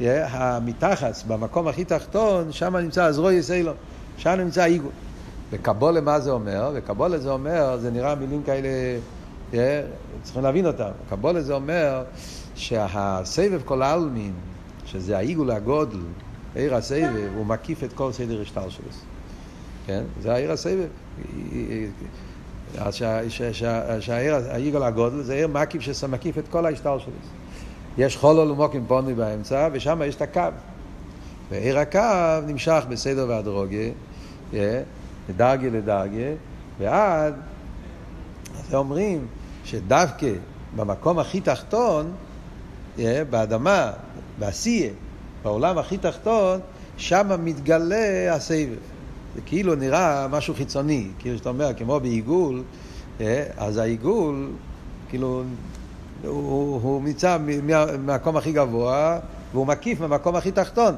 [0.00, 3.74] המתחת, במקום הכי תחתון, שם נמצא הזרועי אילום.
[4.16, 4.90] שם נמצא העיגול.
[5.50, 6.70] וקבולה מה זה אומר?
[6.74, 8.68] וקבולה זה אומר, זה נראה מילים כאלה,
[10.22, 10.90] צריכים להבין אותם.
[11.08, 12.04] קבולה זה אומר
[12.54, 14.32] שהסבב כל העלמין,
[14.84, 15.98] שזה העיגול הגודל,
[16.54, 18.88] עיר הסבב, הוא מקיף את כל סדר השטר שלו.
[19.86, 20.04] כן?
[20.22, 20.88] זה העיר הסבב.
[22.78, 22.94] אז
[24.00, 27.12] שהעיגול הגודל זה עיר מקיף שמקיף את כל ההשטר שלו.
[27.98, 30.40] יש חולו ומוקים פוני באמצע, ושם יש את הקו.
[31.50, 32.00] ועיר הקו
[32.46, 33.86] נמשך בסדר והדרוגה,
[34.52, 36.32] לדרגה לדרגה,
[36.78, 37.34] ועד,
[38.58, 39.26] אז אומרים
[39.64, 40.30] שדווקא
[40.76, 42.12] במקום הכי תחתון,
[43.30, 43.92] באדמה,
[44.38, 44.90] בעשייה,
[45.42, 46.60] בעולם הכי תחתון,
[46.96, 48.78] שם מתגלה הסבב.
[49.34, 52.62] זה כאילו נראה משהו חיצוני, כאילו שאתה אומר, כמו בעיגול,
[53.56, 54.50] אז העיגול,
[55.08, 55.42] כאילו,
[56.24, 57.02] הוא, הוא
[57.62, 59.18] מהמקום הכי גבוה,
[59.52, 60.94] והוא מקיף מהמקום הכי תחתון.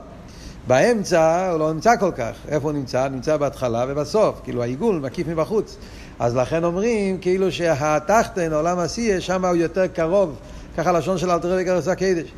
[0.66, 2.32] באמצע הוא לא נמצא כל כך.
[2.48, 3.08] איפה הוא נמצא?
[3.08, 4.40] נמצא בהתחלה ובסוף.
[4.44, 5.76] כאילו העיגול מקיף מבחוץ.
[6.18, 10.36] אז לכן אומרים כאילו שהתחתן, עולם עשייה, שם הוא יותר קרוב,
[10.76, 12.32] ככה לשון של אלתר רבי גרס הקדש.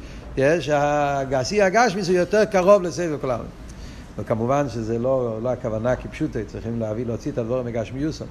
[0.61, 3.31] שהעשייה הגשמיס הוא יותר קרוב לסבב כל.
[4.19, 8.27] וכמובן שזה לא, לא הכוונה כפשוטה, צריכים להביא, להוציא את הדברים מגשמיוסון.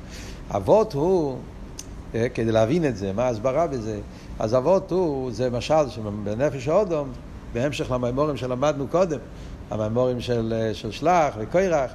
[0.56, 1.38] אבות הוא
[2.34, 4.00] כדי להבין את זה, מה ההסברה בזה.
[4.40, 7.10] אז אבות הוא, זה משל שבנפש האודום,
[7.54, 9.20] בהמשך למימורים שלמדנו קודם,
[9.72, 11.92] המימורים של, של שלח וקוירח,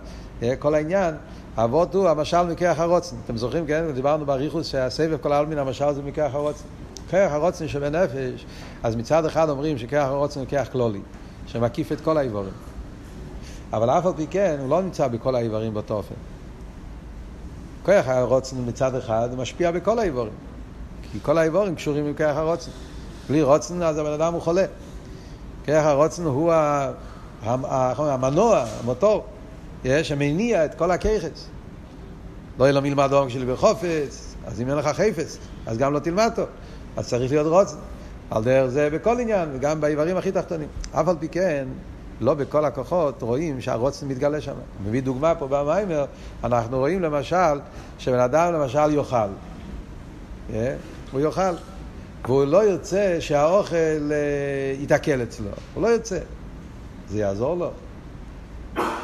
[0.58, 1.14] כל העניין,
[1.56, 3.16] אבות הוא המשל מכרך הרוצן.
[3.24, 3.84] אתם זוכרים, כן?
[3.94, 6.64] דיברנו באריכוס שהסבב כל העלמין, המשל זה מכרך הרוצן.
[7.10, 8.46] כרך הרוצן שבנפש,
[8.82, 11.00] אז מצד אחד אומרים שכרך הרוצן הוא כרך כלולי,
[11.46, 12.52] שמקיף את כל האיבורים.
[13.72, 16.14] אבל אף על פי כן, הוא לא נמצא בכל האיברים באותו אופן.
[17.84, 20.32] כרך הרוצן מצד אחד הוא משפיע בכל האיבורים.
[21.12, 22.70] כי כל האיבורים קשורים עם כרך הרוצן.
[23.28, 24.64] בלי רוצן אז הבן אדם הוא חולה.
[25.64, 26.52] כרך הרוצן הוא
[27.98, 29.24] המנוע, המוטור,
[30.02, 31.48] שמניע את כל הכיכס.
[32.58, 35.98] לא יהיה לו מלמד עומק שלי בחופץ, אז אם אין לך חפץ, אז גם לא
[35.98, 36.46] תלמד טוב.
[36.96, 37.76] אז צריך להיות רוצן.
[38.30, 40.68] על דרך זה בכל עניין, וגם באיברים הכי תחתונים.
[40.92, 41.68] אף על פי כן,
[42.20, 44.54] לא בכל הכוחות רואים שהרוצן מתגלה שם.
[44.86, 46.04] מביא דוגמה פה במיימר,
[46.44, 47.60] אנחנו רואים למשל,
[47.98, 49.16] שבן אדם למשל יאכל.
[50.50, 50.52] Yeah,
[51.14, 51.54] הוא יאכל.
[52.24, 55.50] והוא לא ירצה שהאוכל uh, יתעכל אצלו.
[55.74, 56.18] הוא לא ירצה.
[57.08, 57.70] זה יעזור לו.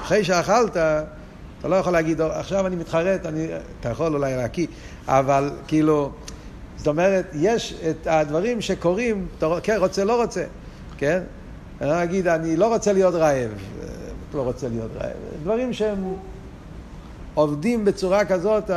[0.02, 3.46] אחרי שאכלת, אתה לא יכול להגיד, עכשיו אני מתחרט, אני,
[3.80, 4.66] אתה יכול אולי להקיא,
[5.06, 6.10] אבל כאילו,
[6.76, 10.44] זאת אומרת, יש את הדברים שקורים, אתה כן, רוצה, לא רוצה,
[10.98, 11.22] כן?
[11.80, 13.50] אני לא אגיד, אני לא רוצה להיות רעב,
[14.34, 16.14] לא רוצה להיות רעב, דברים שהם
[17.40, 18.70] עובדים בצורה כזאת,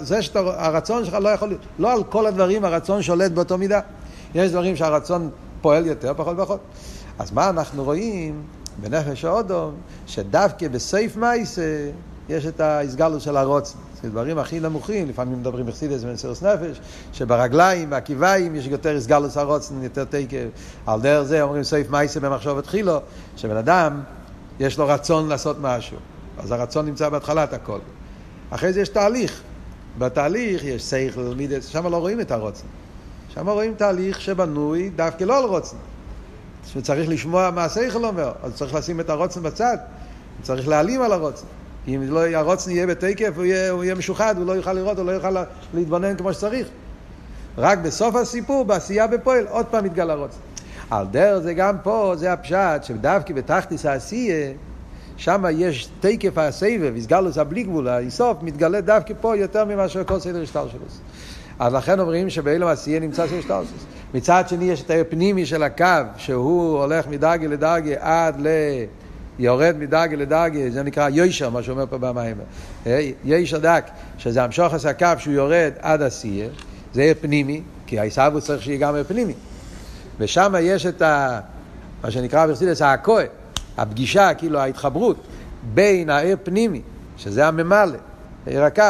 [0.00, 3.80] זה שהרצון שלך לא יכול לא על כל הדברים הרצון שולט באותו מידה,
[4.34, 6.60] יש דברים שהרצון פועל יותר, פחות ופחות.
[7.18, 8.42] אז מה אנחנו רואים
[8.80, 9.74] בנפש האודום,
[10.06, 11.90] שדווקא בסייף מייסה
[12.28, 13.78] יש את ההסגלות של הרוצן.
[14.02, 16.80] זה דברים הכי נמוכים, לפעמים מדברים בחסידס ומסירוס נפש,
[17.12, 20.46] שברגליים, בעקיביים, יש יותר הסגלוס הרוצן, יותר תקף.
[20.86, 22.98] על דרך זה אומרים סעיף מייסה במחשבת חילו,
[23.36, 24.00] שבן אדם,
[24.60, 25.96] יש לו רצון לעשות משהו.
[26.38, 27.78] אז הרצון נמצא בהתחלת הכל.
[28.50, 29.42] אחרי זה יש תהליך.
[29.98, 32.66] בתהליך יש סייכל, מידס, שם לא רואים את הרוצן.
[33.28, 35.76] שם רואים תהליך שבנוי דווקא לא על רוצן.
[36.66, 39.76] שצריך לשמוע מה הסייכל אומר, אז צריך לשים את הרוצן בצד.
[40.42, 41.46] צריך להעלים על הרוצן.
[41.88, 45.06] אם לא, הרוצן יהיה בתקף, הוא יהיה, הוא יהיה משוחד, הוא לא יוכל לראות, הוא
[45.06, 45.36] לא יוכל
[45.74, 46.68] להתבונן כמו שצריך.
[47.58, 50.38] רק בסוף הסיפור, בעשייה בפועל, עוד פעם מתגלה הרוצן.
[50.90, 54.52] על דרך זה גם פה, זה הפשט, שדווקא בתחתיס העשייה,
[55.20, 60.42] שם יש תקף הסבב, הסגלוס הבלי גבול, האיסוף, מתגלה דווקא פה יותר ממה שכל סדר
[60.42, 60.80] השטר שלו.
[61.58, 63.84] אז לכן אומרים שבאילם עשייה נמצא של השטלסוס.
[64.14, 65.84] מצד שני יש את הפנימי של הקו,
[66.16, 68.48] שהוא הולך מדרגה לדרגה עד ל...
[69.38, 72.36] יורד מדרגה לדרגה, זה נקרא יוישר, מה שאומר פה במים.
[72.86, 76.48] אה, יוישר דק, שזה המשוך עשה קו שהוא יורד עד הסייה,
[76.94, 79.34] זה יהיה פנימי, כי העיסאוו צריך שיהיה גם פנימי.
[80.18, 81.40] ושם יש את ה...
[82.04, 83.26] מה שנקרא ברסידס הכהן,
[83.80, 85.16] הפגישה, כאילו ההתחברות
[85.74, 86.82] בין העיר פנימי,
[87.16, 87.98] שזה הממלא,
[88.46, 88.84] עיר הקו,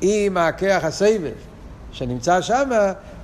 [0.00, 1.32] עם הכח הסבב
[1.92, 2.70] שנמצא שם,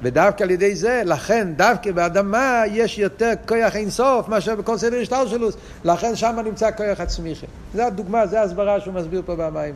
[0.02, 5.28] ודווקא על ידי זה, לכן דווקא באדמה יש יותר כוח אינסוף מאשר בכל סדר השטר
[5.28, 5.48] שלו,
[5.84, 7.46] לכן שם נמצא כוח הצמיחה.
[7.74, 9.74] זו הדוגמה, זו ההסברה שהוא מסביר פה במים.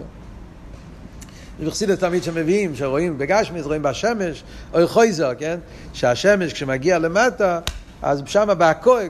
[1.64, 4.42] בחסידות תמיד שמביאים, שרואים בגשמיס, רואים בשמש,
[4.74, 5.58] או חויזר, כן?
[5.92, 7.60] שהשמש כשמגיע למטה,
[8.02, 9.08] אז שם בהכוי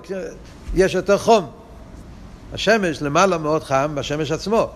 [0.74, 1.61] יש יותר חום.
[2.52, 4.70] השמש למעלה מאוד חם בשמש עצמו,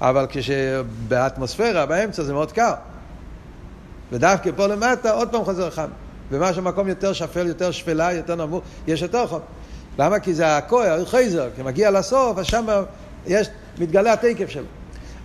[0.00, 2.74] אבל כשבאטמוספירה, באמצע זה מאוד קר.
[4.12, 5.88] ודווקא פה למטה עוד פעם חוזר חם.
[6.30, 9.40] ומה שמקום יותר שפל, יותר שפלה, יותר נמוך, יש יותר חום.
[9.98, 10.20] למה?
[10.20, 12.66] כי זה הכוי, חייזר, כי מגיע לסוף, אז שם
[13.26, 14.64] יש, מתגלה התקף שלו.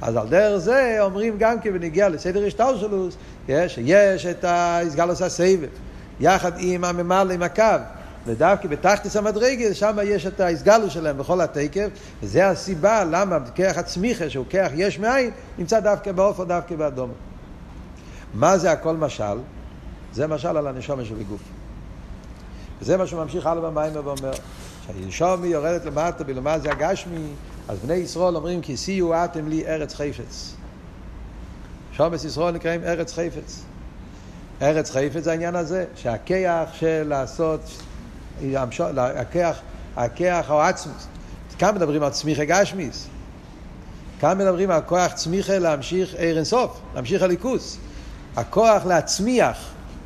[0.02, 3.16] אז על דרך זה אומרים גם כי בנגיע לסדר השטלשלוס,
[3.48, 5.70] יש, יש את הסגלוס הסבב,
[6.20, 7.64] יחד עם הממלא, עם הקו.
[8.28, 11.90] ודווקא בתחתיס המדרגל, שם יש את ההסגלוס שלהם בכל התקף,
[12.24, 17.12] וזה הסיבה למה כרך הצמיחה, שהוא כרך יש מאין, נמצא דווקא באופן, דווקא באדום.
[18.34, 19.38] מה זה הכל משל?
[20.14, 21.42] זה משל על הנשומה שבגוף.
[22.82, 24.32] וזה מה שהוא ממשיך הלאה במים ואומר,
[24.88, 27.28] שהנשומי יורדת למטה, בלמה זה הגשמי,
[27.68, 30.56] אז בני ישראל אומרים כי שיהיו אתם לי ארץ חפץ.
[31.92, 33.64] שומס ישראל נקראים ארץ חפץ.
[34.62, 37.62] ארץ חפץ זה העניין הזה, שהכיח של לעשות,
[38.98, 39.60] הכיח,
[39.96, 41.08] הכיח או עצמוס.
[41.58, 43.08] כאן מדברים על צמיחה גשמיס.
[44.20, 47.78] כאן מדברים על כוח צמיחה להמשיך ער אינסוף, להמשיך הליכוס.
[48.36, 49.58] הכוח להצמיח,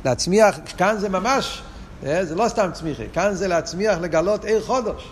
[0.04, 1.62] להצמיח, כאן זה ממש,
[2.06, 5.08] אה, זה לא סתם צמיחה, כאן זה להצמיח, לגלות עיר חודש.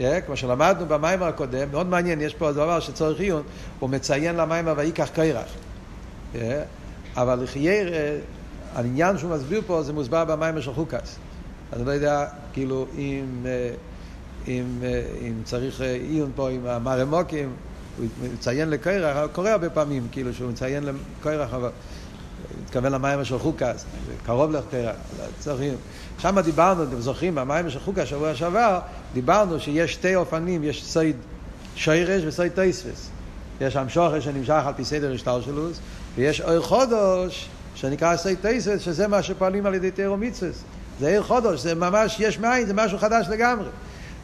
[0.00, 3.42] אה, כמו שלמדנו במיימר הקודם, מאוד מעניין, יש פה דבר שצריך עיון,
[3.78, 5.48] הוא מציין למיימר ויקח קרח.
[6.34, 6.62] אה,
[7.16, 7.92] אבל לחייר,
[8.74, 11.16] העניין שהוא מסביר פה זה מוסבר במיימר של חוקס.
[11.72, 13.46] אני לא יודע, כאילו, אם,
[14.48, 14.64] אם,
[15.22, 17.52] אם צריך עיון פה עם המרמוקים,
[17.98, 21.70] הוא מציין לקרח, קורה הרבה פעמים, כאילו, שהוא מציין לקרח, אבל...
[22.64, 23.84] מתכוון למים של חוקס,
[24.26, 24.92] קרוב לתרא,
[25.38, 25.74] צריכים.
[26.18, 28.78] שם דיברנו, אתם זוכרים, במים של חוקס שבוע שעבר,
[29.12, 31.16] דיברנו שיש שתי אופנים, יש סייד
[31.74, 33.10] שיירש וסייד טייספס.
[33.60, 35.78] יש שם שוחר שנמשך על פי סדר השטלשלוס,
[36.16, 40.16] ויש אור חודש שנקרא סייד טייספס, שזה מה שפועלים על ידי תירו.
[41.00, 43.68] זה עיר חודש, זה ממש יש מאין, זה משהו חדש לגמרי.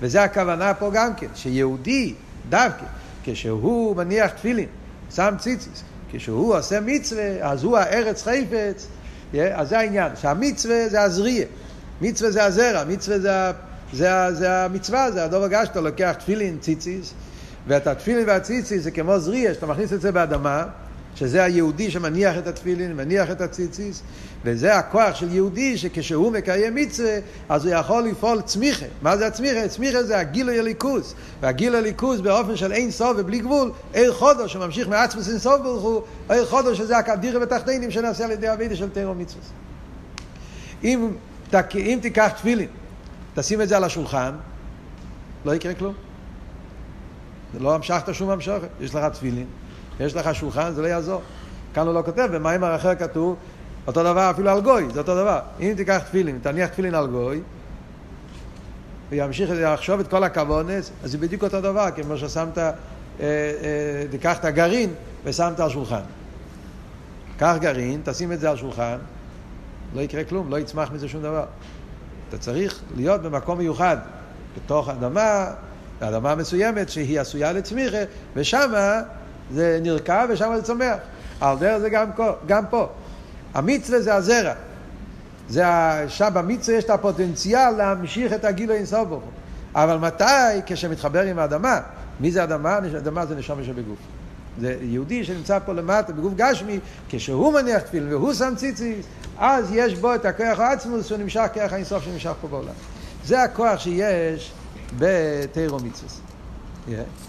[0.01, 2.15] וזה הכוונה פה גם כן, שיהודי,
[2.49, 2.85] דווקא,
[3.25, 4.67] כשהוא מניח תפילין,
[5.15, 8.87] שם ציציס, כשהוא עושה מצווה, אז הוא הארץ חפץ,
[9.55, 11.47] אז זה העניין, שהמצווה זה הזריה,
[12.01, 13.51] מצווה זה הזרע, מצווה זה,
[13.93, 17.15] זה, זה המצווה, זה הדובר גש, אתה לוקח תפילין, ציציס,
[17.67, 20.65] ואת התפילין והציציס זה כמו זריה, שאתה מכניס את זה באדמה,
[21.17, 24.03] שזה היהודי שמניח את התפילין, מניח את הציציס,
[24.45, 28.87] וזה הכוח של יהודי שכשהוא מקיים מצווה, אז הוא יכול לפעול צמיחה.
[29.03, 29.69] מה זה הצמיחה?
[29.69, 31.15] צמיחה זה הגילוי הליכוז.
[31.41, 35.83] והגילוי הליכוז באופן של אין סוף ובלי גבול, עיר חודש שממשיך מעצמוס אין סוף ברוך
[35.83, 36.03] הוא,
[36.45, 39.43] חודש שזה הכדירה ותחתינים שנעשה על ידי אבידה של תירו מצווה.
[40.85, 41.11] אם,
[41.75, 42.69] אם תיקח תפילין,
[43.35, 44.33] תשים את זה על השולחן,
[45.45, 45.95] לא יקרה כלום.
[47.61, 49.47] לא המשכת שום המשכת, יש לך תפילין.
[50.01, 51.23] יש לך שולחן, זה לא יעזור.
[51.75, 53.37] כאן הוא לא כותב, במיימר אחר כתוב,
[53.87, 55.41] אותו דבר אפילו על גוי, זה אותו דבר.
[55.61, 57.41] אם תיקח תפילין, תניח תפילין על גוי,
[59.11, 62.71] וימשיך לחשוב את כל הכוונס, אז זה בדיוק אותו דבר, כמו ששמת, אה,
[63.21, 63.25] אה,
[64.11, 66.01] תיקח את הגרעין ושמת על שולחן.
[67.39, 68.97] קח גרעין, תשים את זה על שולחן,
[69.95, 71.45] לא יקרה כלום, לא יצמח מזה שום דבר.
[72.29, 73.97] אתה צריך להיות במקום מיוחד,
[74.57, 75.47] בתוך אדמה,
[76.01, 77.99] אדמה מסוימת שהיא עשויה לצמיחה,
[78.35, 79.01] ושמה
[79.53, 80.97] זה נרקב ושם זה צומח.
[81.41, 82.11] על דרך זה גם,
[82.47, 82.89] גם פה.
[83.55, 84.53] המצווה זה הזרע.
[85.49, 85.65] זה
[86.09, 89.23] שם במצווה יש את הפוטנציאל להמשיך את הגיל האינסוף ברוך
[89.77, 90.25] אבל מתי?
[90.67, 91.81] כשמתחבר עם האדמה.
[92.21, 92.79] מי זה אדמה?
[92.79, 93.99] אדמה זה נשמה שבגוף.
[94.61, 99.07] זה יהודי שנמצא פה למטה בגוף גשמי, כשהוא מניח תפילין והוא שם ציציס,
[99.39, 102.73] אז יש בו את הכוח העצמוס שהוא נמשך כוח האינסוף שנמשך פה בעולם.
[103.25, 104.53] זה הכוח שיש
[104.99, 106.11] בתיירו מצווה.
[106.89, 107.26] Yeah.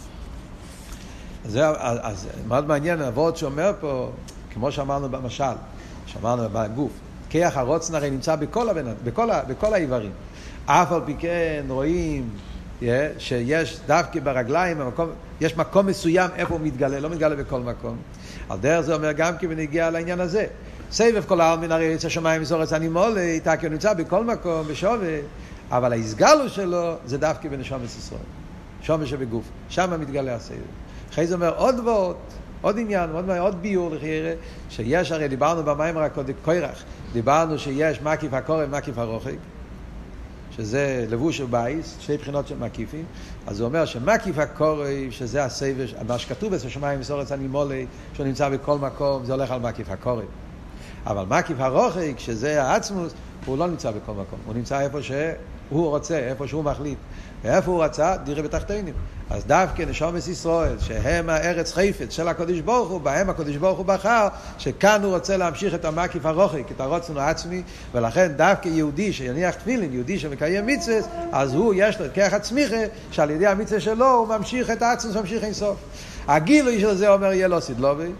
[1.48, 4.12] זה, אז מאוד מעניין, אבות שאומר פה,
[4.54, 5.44] כמו שאמרנו במשל,
[6.06, 6.92] שאמרנו בגוף,
[7.30, 8.86] כיח הרוצן הרי נמצא בכל, הבנ...
[9.04, 9.42] בכל, ה...
[9.48, 10.12] בכל האיברים.
[10.66, 12.30] אף על פי כן רואים
[12.82, 12.84] yeah,
[13.18, 15.10] שיש דווקא ברגליים, במקום,
[15.42, 17.98] יש מקום מסוים איפה הוא מתגלה, לא מתגלה בכל מקום.
[18.50, 20.46] על דרך זה אומר גם כי בנגיע לעניין הזה.
[20.92, 24.68] סבב כל העלמין הרי יצא שמיים מסורץ אני מולה, איתה כי הוא נמצא בכל מקום,
[24.68, 25.18] בשווה,
[25.72, 28.22] אבל ההסגלו שלו זה דווקא בנשומת ישראל.
[28.82, 30.87] שומש שבגוף, שם מתגלה הסבב.
[31.12, 32.15] אחרי זה אומר עוד ועוד,
[32.62, 34.32] עוד עניין, עוד, עוד ביור לחיירה,
[34.70, 39.38] שיש הרי דיברנו במים רק עוד קוירח, דיברנו שיש מקיף הקורם, מקיף הרוחק,
[40.58, 43.06] שזה לבוש ובייס, שתי בחינות של מקיפים,
[43.48, 48.50] אז הוא אומר שמקיף הקורם, שזה הסבב, מה שכתוב אצל שמיים מסורץ הנימולי, שהוא נמצא
[48.50, 50.26] בכל מקום, זה הולך על מקיף הקורם.
[51.06, 53.13] אבל מקיף הרוחק, שזה העצמוס,
[53.46, 56.98] הוא לא נמצא בכל מקום, הוא נמצא איפה שהוא רוצה, איפה שהוא מחליט.
[57.43, 58.17] ואיפה הוא רצה?
[58.17, 58.93] דירה בתחתינים.
[59.30, 63.86] אז דווקא נשומת ישראל, שהם הארץ חפץ של הקדוש ברוך הוא, בהם הקדוש ברוך הוא
[63.86, 67.62] בחר, שכאן הוא רוצה להמשיך את המקיף הרוחק, את הרוצן העצמי,
[67.93, 70.97] ולכן דווקא יהודי שיניח תפילין, יהודי שמקיים מצווה,
[71.32, 75.15] אז הוא יש לו את כרך הצמיחה, שעל ידי המצווה שלו הוא ממשיך את העצמוס,
[75.15, 75.78] ממשיך אינסוף.
[76.28, 78.12] הגילוי של זה אומר יהיה לו סדלובי.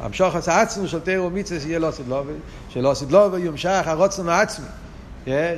[0.00, 2.32] המשוך העצמוס של תירו מצווה יהיה לו סדלובי,
[2.68, 4.66] שלא סדלובי יומשך הרוצן העצמי.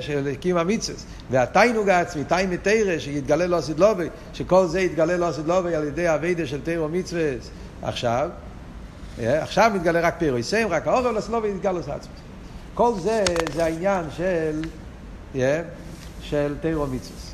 [0.01, 0.99] של הקים המצווה,
[1.31, 6.47] והתיינוג העצמי, תיין מתרא, שיתגלה לו סדלובי, שכל זה יתגלה לו סדלובי על ידי הווידה
[6.47, 7.33] של תירו מצווה
[7.83, 8.31] עכשיו,
[9.19, 12.13] עכשיו מתגלה רק פירו יסיים, רק האוכל לסדלובי יתגלה לו עצמי.
[12.75, 13.25] כל זה,
[13.55, 14.63] זה העניין של,
[16.21, 17.27] של תירו מצווה.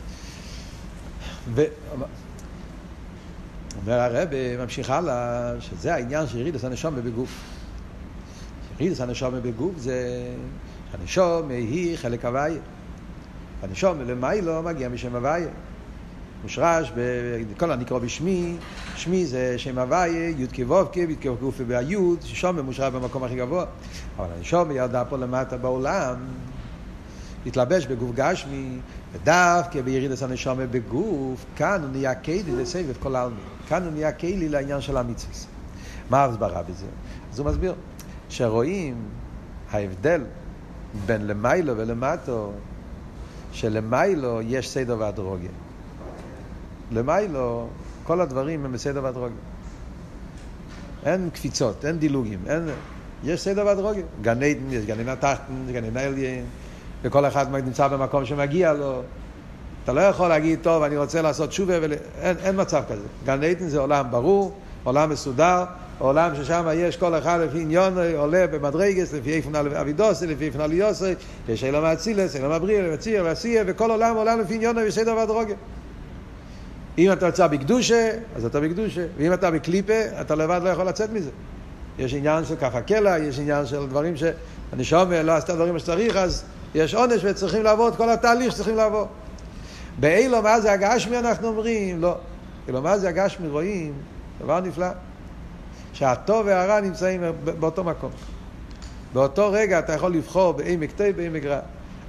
[3.87, 7.31] אומר הרב, ממשיך הלאה, שזה העניין של ירידס הנשום בגוף.
[8.81, 10.27] ירידס הנשום בגוף זה
[10.93, 12.61] הנשום היא חלק הוויה.
[13.63, 15.49] הנשום למיילו מגיע משם הוויה.
[16.43, 16.93] מושרש,
[17.57, 18.57] כל הנקרא בשמי,
[18.97, 23.65] שמי זה שם הוויה, י' כו' כ', י' כו' והי', ששום מושרש במקום הכי גבוה.
[24.17, 26.17] אבל הנשום ירדה פה למטה בעולם,
[27.47, 28.79] התלבש בגוף גשמי,
[29.13, 33.39] ודווקא בירידת הנשום בגוף, כאן הוא נהיה כלי לסבב כל העלמין.
[33.69, 35.35] כאן הוא נהיה כלי לעניין של המצווה.
[36.11, 36.87] מה ההסברה בזה?
[37.33, 37.75] אז הוא מסביר
[38.29, 38.97] שרואים
[39.71, 40.25] ההבדל
[41.07, 42.53] בין למיילו ולמטו,
[43.53, 45.51] שלמיילו יש סדר ואדרוגיה.
[46.93, 47.69] למיילו,
[48.05, 49.39] כל הדברים הם בסדר ואדרוגיה.
[51.05, 52.69] אין קפיצות, אין דילוגים, אין...
[53.25, 54.03] יש סדר ואדרוגיה.
[54.23, 56.45] גן עדן, יש גן עדן התחתן, גן עדן העליין,
[57.03, 59.03] וכל אחד נמצא במקום שמגיע לו.
[59.85, 61.93] אתה לא יכול להגיד, טוב, אני רוצה לעשות שובה, ול...
[62.21, 63.07] אין, אין מצב כזה.
[63.25, 65.65] גן עדן זה עולם ברור, עולם מסודר,
[66.03, 71.15] עולם ששם יש כל אחד לפי עניון, עולה במדרגס, לפי איפן אבידוסי, לפי איפן עליוסי,
[71.49, 75.57] יש אילום האצילס, אילום הבריאה, מציר, ועשייה, וכל עולם עולם לפי עניון וסדר והדרוגיה.
[76.99, 81.13] אם אתה יוצא בקדושה, אז אתה בקדושה, ואם אתה בקליפה, אתה לבד לא יכול לצאת
[81.13, 81.31] מזה.
[81.99, 86.17] יש עניין של ככה קלע, יש עניין של דברים שאני שומע, לא עשתה דברים שצריך,
[86.17, 89.07] אז יש עונש וצריכים לעבור את כל התהליך שצריכים לעבור.
[90.01, 92.17] באילו מה זה הגשמי אנחנו אומרים, לא.
[92.65, 93.93] כאילו מה זה הגשמי רואים,
[94.41, 94.89] דבר נפלא.
[95.93, 98.11] שהטוב והרע נמצאים באותו מקום.
[99.13, 101.61] באותו רגע אתה יכול לבחור בעמק תיב, בעמק רע.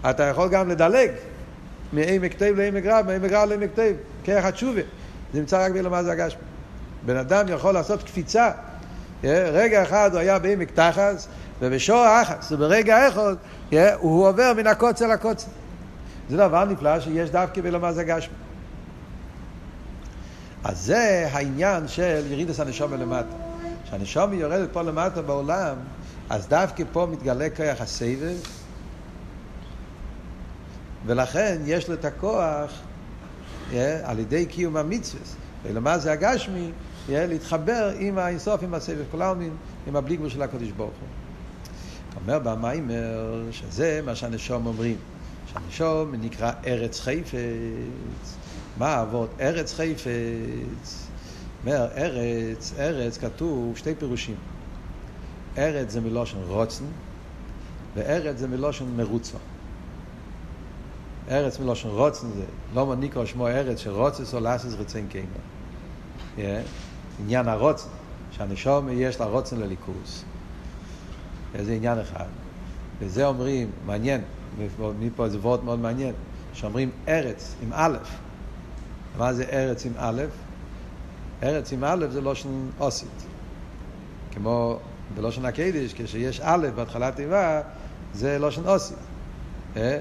[0.10, 1.12] אתה יכול גם לדלג
[1.94, 4.82] מעמק תיב לעמק רע, מעמק רע לעמק תיב, כרך התשובה.
[5.34, 6.42] זה נמצא רק באילו זה הגשמי.
[7.06, 8.52] בן אדם יכול לעשות קפיצה.
[9.24, 11.28] רגע אחד הוא היה בעמק תחס,
[11.62, 13.36] ובשור אחס, וברגע אחד
[14.00, 15.48] הוא עובר מן הקוצר לקוצר.
[16.30, 18.34] זה דבר נפלא שיש דווקא בלמז הגשמי.
[20.64, 23.53] אז זה העניין של ירידס הנשום למטה.
[23.94, 25.76] כשהנשום יורדת פה למטה בעולם,
[26.30, 28.36] אז דווקא פה מתגלה כוח הסבב,
[31.06, 32.72] ולכן יש לו את הכוח
[33.72, 35.22] yeah, על ידי קיום המצווה,
[35.64, 36.72] ולמה זה הגשמי,
[37.08, 39.56] yeah, להתחבר עם האינסוף, עם הסבב כל העלמין,
[39.88, 41.08] עם הבלי גבול של הקדוש ברוך הוא.
[42.22, 44.98] אומר במיימר שזה מה שהנשום אומרים.
[45.54, 47.34] שהנשום נקרא ארץ חפץ.
[48.78, 49.30] מה אבות?
[49.40, 51.03] ארץ חפץ.
[51.66, 54.36] אומר, ארץ, ארץ כתוב שתי פירושים.
[55.58, 56.86] ארץ זה מלושן רוצן,
[57.96, 59.38] וארץ זה מלושן מרוצו.
[61.30, 65.28] ארץ מלושן רוצן זה, לא מניקו שמו ארץ שרוצס או לאסס רצן קיימה.
[66.38, 66.42] Yeah.
[67.20, 67.90] עניין הרוצן,
[68.32, 70.24] שהנשום יש לה רוצן לליכוס.
[71.60, 72.26] זה עניין אחד.
[73.00, 74.22] וזה אומרים, מעניין,
[75.00, 76.14] מפה זה וורט מאוד מעניין,
[76.54, 77.98] שאומרים ארץ עם א',
[79.18, 80.24] מה זה ארץ עם א'?
[81.44, 83.24] ארץ עם א' זה לושן אוסית.
[84.32, 84.80] כמו
[85.16, 87.62] בלושן הקדיש, כשיש א' בהתחלת תיבה,
[88.14, 88.98] זה לושן אוסית.
[89.78, 90.00] אה?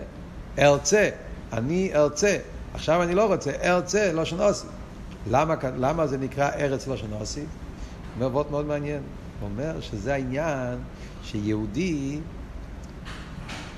[0.59, 1.09] ארצה,
[1.52, 2.38] אני ארצה.
[2.74, 4.70] עכשיו אני לא רוצה, ארצה, לושן אוסית.
[5.31, 7.48] למה, למה זה נקרא ארץ לושן אוסית?
[8.14, 9.02] אומר וורט מאוד מעניין.
[9.40, 10.78] הוא אומר שזה העניין
[11.22, 12.20] שיהודי,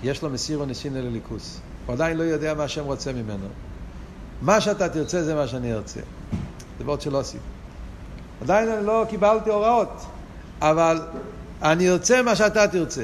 [0.03, 1.61] יש לו מסיר ונסין לליכוס.
[1.87, 3.47] הוא עדיין לא יודע מה השם רוצה ממנו.
[4.43, 6.01] מה שאתה תרצה זה מה שאני ארצה.
[6.79, 7.54] זה ועוד שלא עשיתי.
[8.45, 10.07] עדיין אני לא קיבלתי הוראות,
[10.61, 11.01] אבל
[11.63, 13.03] אני ארצה מה שאתה תרצה.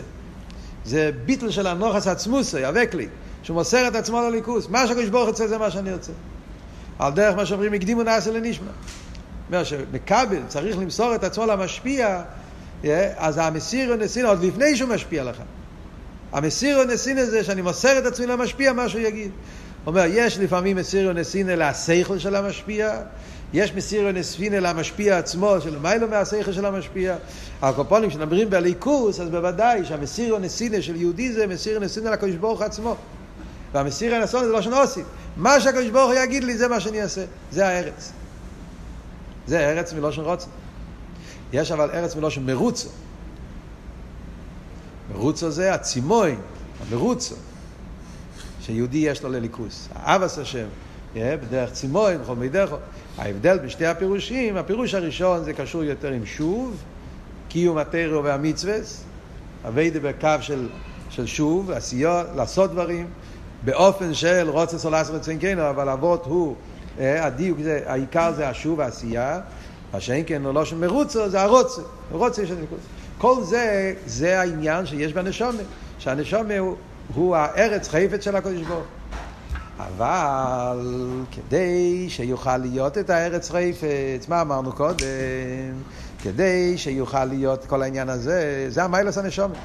[0.84, 3.08] זה ביטל של הנוחס עצמוסי, אבק לי,
[3.42, 4.68] שהוא מוסר את עצמו לליכוס.
[4.68, 6.12] מה שהקדוש ברוך רוצה זה מה שאני ארצה.
[6.98, 8.70] על דרך מה שאומרים, הקדימו נעשה לנשמע.
[9.48, 12.22] אומר שמכבל צריך למסור את עצמו למשפיע,
[13.16, 15.36] אז המסיר הנסין עוד לפני שהוא משפיע לך.
[16.32, 19.30] המסיר הנסין הזה שאני מוסר את עצמי למשפיע, מה שהוא יגיד.
[19.86, 23.00] אומר, יש לפעמים מסיר נסין אל השכל של המשפיע,
[23.52, 27.16] יש מסיר נסין אל המשפיע עצמו, של מיילו מהשכל של המשפיע.
[27.62, 32.62] הקופונים, כשנאמרים בליכוס, אז בוודאי שהמסיר נסין של יהודי זה מסיר נסין אל הקדוש ברוך
[32.62, 32.96] עצמו.
[33.72, 35.04] והמסיר הנסון זה לא שנוסים.
[35.36, 37.24] מה שהקדוש ברוך יגיד לי, זה מה שאני אעשה.
[37.50, 38.12] זה הארץ.
[39.46, 40.46] זה ארץ מלושן רוצה.
[41.52, 42.88] יש אבל ארץ מלושן מרוצו.
[45.12, 46.34] מרוצו זה הצימוי,
[46.80, 47.34] המרוצו.
[48.60, 49.88] שיהודי יש לו לליכוס.
[49.94, 50.66] אבס השם,
[51.14, 52.76] בדרך צימוי, בכל מידךו.
[53.20, 56.76] ההבדל בשתי הפירושים, הפירוש הראשון זה קשור יותר עם שוב,
[57.48, 59.04] קיום הטרו והמצווס,
[59.68, 60.68] אביידה בקו של,
[61.10, 63.06] של שוב, עשייה, לעשות דברים,
[63.64, 66.54] באופן של רוצה סולס וצנקנו, אבל אבות הוא,
[66.98, 69.40] הדיוק זה, העיקר זה השוב, העשייה,
[69.92, 72.80] מה שאין כן לא שם מרוצה, זה הרוצה, הרוצה של ניקוס.
[73.18, 75.64] כל זה, זה העניין שיש בנשומת,
[75.98, 76.76] שהנשומת הוא,
[77.14, 78.84] הוא הארץ חפץ של הקודש ברוך
[79.88, 80.86] אבל
[81.32, 85.06] כדי שיוכל להיות את הארץ חפץ, מה אמרנו קודם?
[86.22, 89.56] כדי שיוכל להיות כל העניין הזה, זה המיילס הנשומת.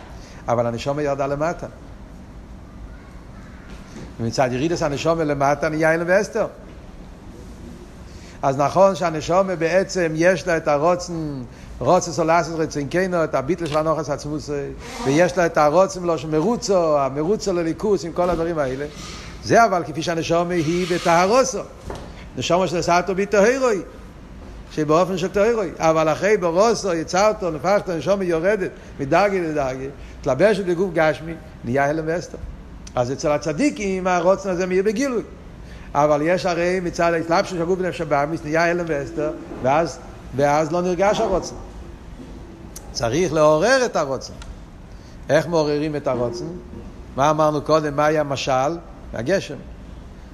[0.47, 1.67] אבל הנשומת ירדה למטה.
[4.19, 6.47] ומצד ירידס הנשומת למטה נהיה אלם ואסתר.
[8.41, 11.43] אז נכון שהנשומה בעצם יש לה את הרוצן,
[11.79, 14.49] רוצן סולסס רצינקנו, את הביטל של הנוחס עצמוס,
[15.05, 18.85] ויש לה את הרוצן לא שמרוצו, המרוצו לליכוס עם כל הדברים האלה.
[19.45, 21.59] זה אבל כפי שהנשומה היא בטהרוסו.
[22.37, 23.81] נשומה של סאטו ביטהרוי,
[24.71, 25.71] שבאופן של טהרוי.
[25.77, 29.87] אבל אחרי ברוסו יצרתו, נפחתו, הנשומה יורדת מדרגי לדרגי,
[30.21, 31.33] תלבשת בגוף גשמי,
[31.63, 32.37] נהיה הלם ואסתר.
[32.95, 35.23] אז אצל הצדיקים הרוצן הזה מאיר בגילוי.
[35.93, 39.31] אבל יש הרי מצד ההתלבשות של הגוף בנפש הבאמיס, נהיה הלם ואסתר,
[39.61, 39.99] ואז,
[40.35, 41.55] ואז לא נרגש הרוצן.
[42.91, 44.33] צריך לעורר את הרוצן.
[45.29, 46.45] איך מעוררים את הרוצן?
[47.15, 47.95] מה אמרנו קודם?
[47.95, 48.77] מה היה משל?
[49.13, 49.55] הגשם.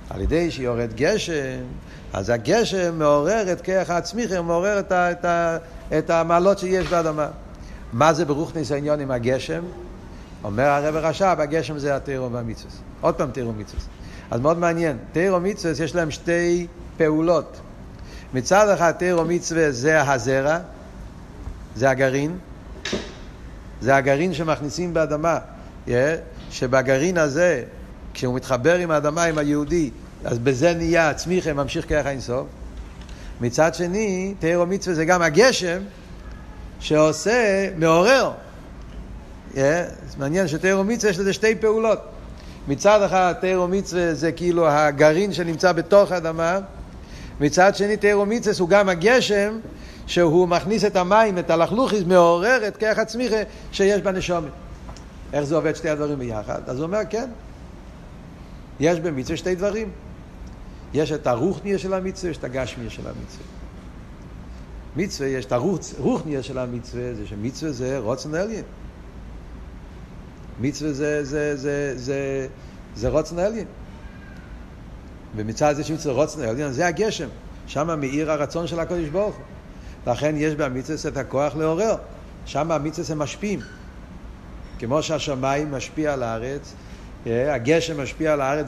[0.09, 1.63] על ידי שיורד גשם,
[2.13, 5.57] אז הגשם מעורר את כיח הצמיחה, מעורר את, ה, את, ה,
[5.97, 7.27] את המעלות שיש באדמה.
[7.93, 9.63] מה זה ברוכניס העניון עם הגשם?
[10.43, 12.71] אומר הרב רש"ב, הגשם זה התירו והמצווה.
[13.01, 13.83] עוד פעם תירו מצווה.
[14.31, 16.67] אז מאוד מעניין, תירו מצווה יש להם שתי
[16.97, 17.59] פעולות.
[18.33, 20.57] מצד אחד תירו מצווה זה הזרע,
[21.75, 22.37] זה הגרעין,
[23.81, 25.39] זה הגרעין שמכניסים באדמה,
[25.87, 25.91] yeah,
[26.49, 27.63] שבגרעין הזה,
[28.13, 29.89] כשהוא מתחבר עם האדמה, עם היהודי,
[30.25, 32.47] אז בזה נהיה הצמיחה, ממשיך כרך אינסוף.
[33.41, 35.81] מצד שני, תירו מצווה זה גם הגשם
[36.79, 38.31] שעושה, מעורר.
[39.53, 41.99] Yeah, זה מעניין שתירו מצווה יש לזה שתי פעולות.
[42.67, 46.59] מצד אחד תירו מצווה זה כאילו הגרעין שנמצא בתוך האדמה,
[47.39, 49.59] מצד שני תירו מצווה הוא גם הגשם
[50.07, 53.35] שהוא מכניס את המים, את הלכלוכיס, מעורר את כרך הצמיחה
[53.71, 54.51] שיש בנשומת.
[55.33, 56.61] איך זה עובד שתי הדברים ביחד?
[56.67, 57.29] אז הוא אומר, כן,
[58.79, 59.91] יש במצווה שתי דברים.
[60.93, 63.45] יש את הרוחניה של המצווה, יש את הגשמיה של המצווה.
[64.95, 68.63] מצווה, יש את הרוחניה של המצווה, זה שמצווה זה רוצן עליין.
[70.61, 72.47] מצווה זה, זה, זה, זה,
[72.95, 73.65] זה רוצן עליין.
[75.35, 77.27] ומצד זה שמצווה רוצן עליין, זה הגשם.
[77.67, 79.45] שם מאיר הרצון של הקודש ברוך הוא.
[80.13, 81.95] לכן יש במצווה את הכוח לעורר.
[82.45, 83.59] שם המצווה משפיעים.
[84.79, 86.73] כמו שהשמיים משפיע על הארץ,
[87.25, 88.67] הגשם משפיע על הארץ,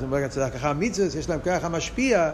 [0.53, 2.31] ככה המצווה יש להם כוח המשפיע,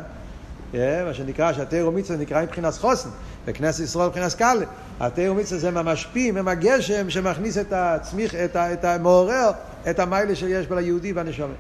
[0.74, 3.10] אה, מה שנקרא, שהתירו מצווה נקרא מבחינת חוסן,
[3.46, 4.66] בכנסת ישראל מבחינת קאלה.
[5.00, 9.52] התירו מצווה זה מהמשפיעים, הם הגשם שמכניס את הצמיח, את, ה, את המעורר,
[9.90, 11.56] את המיילה שיש בה ליהודי והנשומת.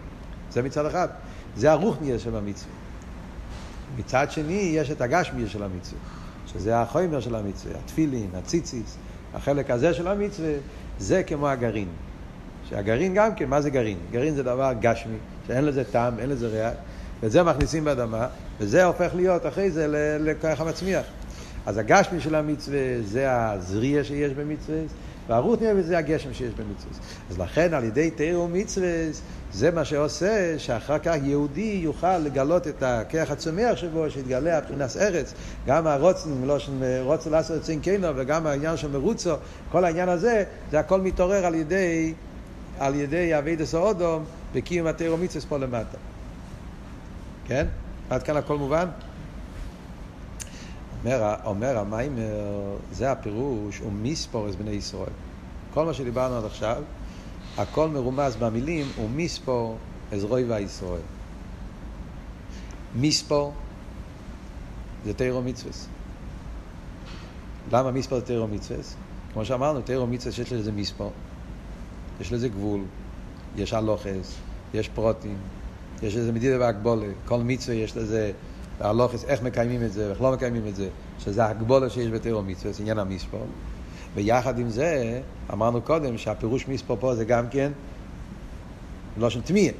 [0.51, 1.07] זה מצד אחד.
[1.57, 2.71] זה הרוחניה של המצווה.
[3.97, 5.99] מצד שני, יש את הגשמיה של המצווה.
[6.53, 8.97] שזה החומר של המצווה, התפילין, הציציס,
[9.33, 10.51] החלק הזה של המצווה,
[10.99, 11.87] זה כמו הגרעין.
[12.69, 13.97] שהגרעין גם כן, מה זה גרעין?
[14.11, 15.17] גרעין זה דבר גשמי,
[15.47, 16.73] שאין לזה טעם, אין לזה ריח,
[17.21, 18.27] ואת זה מכניסים באדמה,
[18.59, 19.85] וזה הופך להיות אחרי זה
[20.19, 21.05] לכוח המצמיח.
[21.65, 24.77] אז הגשמי של המצווה זה הזריע שיש במצווה,
[25.27, 26.93] והרות נהיה זה הגשם שיש במצווה.
[27.29, 28.89] אז לכן על ידי תיאור מצווה
[29.53, 35.33] זה מה שעושה שאחר כך יהודי יוכל לגלות את הכיח הצומח שבו, שיתגלה הבחינס ארץ,
[35.67, 36.29] גם הרוצן,
[37.01, 39.33] רוצן לעשות את צינקנו וגם העניין של מרוצו,
[39.71, 42.13] כל העניין הזה, זה הכל מתעורר על ידי,
[42.79, 44.23] על ידי אבידס האודום
[44.53, 45.97] וקיום התיאור מצווה פה למטה.
[47.45, 47.67] כן?
[48.09, 48.87] עד כאן הכל מובן?
[51.03, 53.81] אומר, אומר המיימר, זה הפירוש,
[54.49, 55.09] את בני ישראל.
[55.73, 56.83] כל מה שדיברנו עד עכשיו,
[57.57, 59.77] הכל מרומז במילים, הוא מיספור
[60.11, 61.01] עזרוי והישראל.
[62.95, 63.53] מיספור
[65.05, 65.71] זה תירו מצווה.
[67.71, 68.79] למה מיספור זה תירו מצווה?
[69.33, 71.11] כמו שאמרנו, תירו מצווה יש לזה מיספור,
[72.21, 72.81] יש לזה גבול,
[73.55, 74.35] יש הלוכס,
[74.73, 75.37] יש פרוטים,
[76.03, 78.31] יש לזה מדידה והגבולה, כל מצווה יש לזה
[78.79, 80.89] הלוכס, איך מקיימים את זה, ואיך לא מקיימים את זה,
[81.19, 83.47] שזה הגבולה שיש בתירו מצווה, זה עניין המספור.
[84.15, 85.21] ויחד עם זה,
[85.53, 87.71] אמרנו קודם שהפירוש מספור פה זה גם כן
[89.17, 89.71] לא שם תמיה.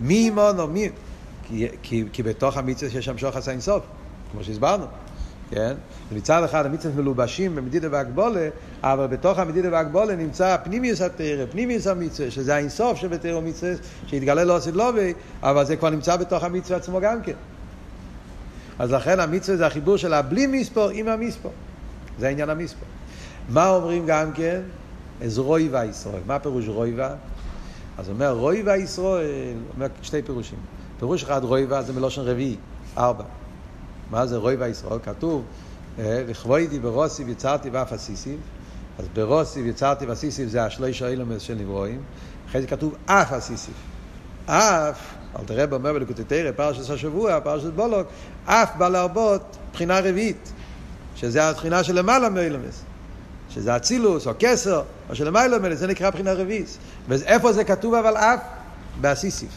[0.00, 0.88] מי מונו, מי...
[1.42, 3.84] כי, כי, כי בתוך המצווה יש שם שוחס אינסוף,
[4.32, 4.84] כמו שהסברנו.
[5.54, 5.74] כן?
[6.12, 8.48] מצד אחד המצוות מלובשים במדידה והגבולה,
[8.82, 13.72] אבל בתוך המדידה והגבולה נמצא פנימיוס התרא, פנימיוס המצווה, שזה האינסוף שבתרא מצווה,
[14.06, 17.32] שהתגלה לא עשית לובי, אבל זה כבר נמצא בתוך המצווה עצמו גם כן.
[18.78, 21.52] אז לכן המצווה זה החיבור של הבלי מספור עם המספור.
[22.18, 22.88] זה עניין המספור.
[23.48, 24.60] מה אומרים גם כן?
[25.22, 26.22] אז רויבה ישראל.
[26.26, 27.14] מה פירוש רויבה?
[27.98, 30.58] אז אומר רויבה ישראל, אומר שתי פירושים.
[30.98, 32.56] פירוש אחד רויבה זה מלושן רביעי,
[32.98, 33.24] ארבע.
[34.12, 34.98] מה זה רויבה ישראל?
[35.04, 35.44] כתוב,
[35.98, 38.40] לכבוידי ברוסי ויצרתי ואף אסיסיב.
[38.98, 42.00] אז ברוסי ויצרתי ואסיסיב זה השלוש האילומס של נברואים.
[42.48, 43.74] אחרי זה כתוב אף אסיסיב.
[44.46, 45.00] אף
[45.38, 48.06] אל תראה אומר בלקוטי תרא, פרשת השבוע, פרשת בולוק,
[48.44, 50.52] אף בא להרבות בחינה רביעית,
[51.16, 52.82] שזה הבחינה של למעלה מאילומס,
[53.50, 56.78] שזה אצילוס או כסר, או של למעלה מאילומס, זה נקרא בחינה רביעית.
[57.08, 58.40] ואיפה זה כתוב אבל אף?
[59.00, 59.50] באסיסיף.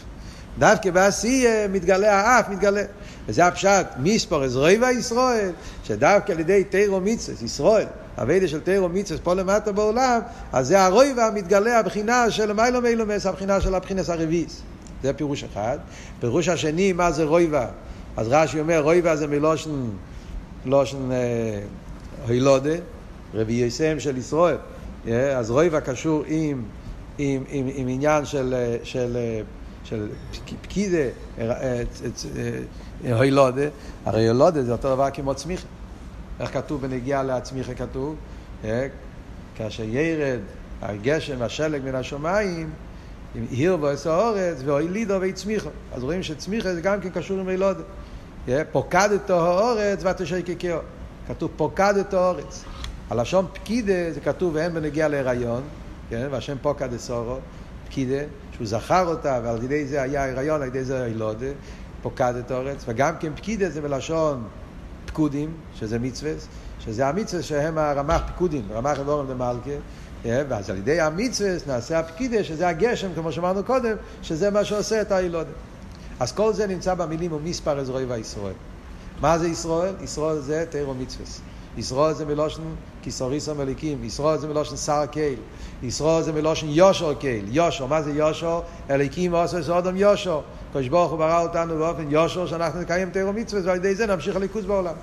[0.58, 2.82] דווקא בעשייה מתגלה האף, מתגלה.
[3.28, 5.50] וזה הפשט, מספור עזרוי וישראל,
[5.84, 7.86] שדווקא על ידי תירו מצווה, ישראל,
[8.18, 10.20] הווידה של תירו מצווה פה למטה בעולם,
[10.52, 14.62] אז זה הרוי והמתגלה, הבחינה של מיילו מילומס, הבחינה של הבחינס הרביעיס.
[15.02, 15.78] זה פירוש אחד.
[16.20, 17.66] פירוש השני, מה זה רויבה?
[18.16, 19.70] אז רש"י אומר, רויבה זה מלושן,
[20.64, 21.08] לושן
[22.26, 22.74] הילודה,
[23.34, 24.56] רבי יסם של ישראל.
[25.36, 26.62] אז רויבה קשור עם,
[27.18, 29.16] עם, עם, עם עניין של, של,
[29.84, 30.08] של
[30.62, 31.08] פקידה,
[33.04, 33.62] הילודה.
[34.04, 35.66] הרי הילודה זה אותו דבר כמו צמיחה.
[36.40, 38.16] איך כתוב בנגיעה לעצמיכה כתוב?
[39.56, 40.40] כאשר ירד
[40.82, 42.70] הגשם והשלג מן השמיים,
[43.34, 45.68] עם עיר ועשה אורץ, ואוי לידו ויצמיחו.
[45.92, 47.82] אז רואים שצמיחה זה גם כן קשור עם אילודה.
[48.72, 50.80] פוקדתו האורץ ותשקקהו.
[51.28, 52.64] כתוב פוקדתו האורץ.
[53.10, 55.62] הלשון פקידה זה כתוב ואין בנגיע להיריון,
[56.10, 56.28] כן?
[56.30, 57.38] והשם פוקד אסורו,
[57.86, 58.22] פקידה,
[58.52, 61.46] שהוא זכר אותה ועל ידי זה היה הריון, על ידי זה הילודה,
[62.06, 64.44] פוקד את האורץ, וגם כן פקידה זה בלשון
[65.06, 66.32] פקודים, שזה מצווה,
[66.80, 69.70] שזה המצווה שהם הרמ"ח פקודים, רמ"ח אבורם דמלכה,
[70.24, 75.12] ואז על ידי המצווה נעשה הפקידה, שזה הגשם, כמו שאמרנו קודם, שזה מה שעושה את
[75.12, 75.50] הילודה.
[76.20, 78.54] אז כל זה נמצא במילים ומספר אזרועי והישראל.
[79.20, 79.94] מה זה ישראל?
[80.02, 81.26] ישראל זה תירו מצווה.
[81.78, 82.62] ישראל זה מלושן
[83.02, 85.38] כיסוריסו מליקים, ישראל זה מלושן שר קייל,
[85.82, 88.60] ישראל זה מלושן יושר קייל, יושר, מה זה יושר?
[88.90, 90.40] אליקים עושה סודום יושר.
[90.76, 94.36] הקדוש ברוך הוא ברא אותנו באופן יושר שאנחנו נקיים תירו מצווה ועל ידי זה נמשיך
[94.36, 94.94] הליכוז בעולם.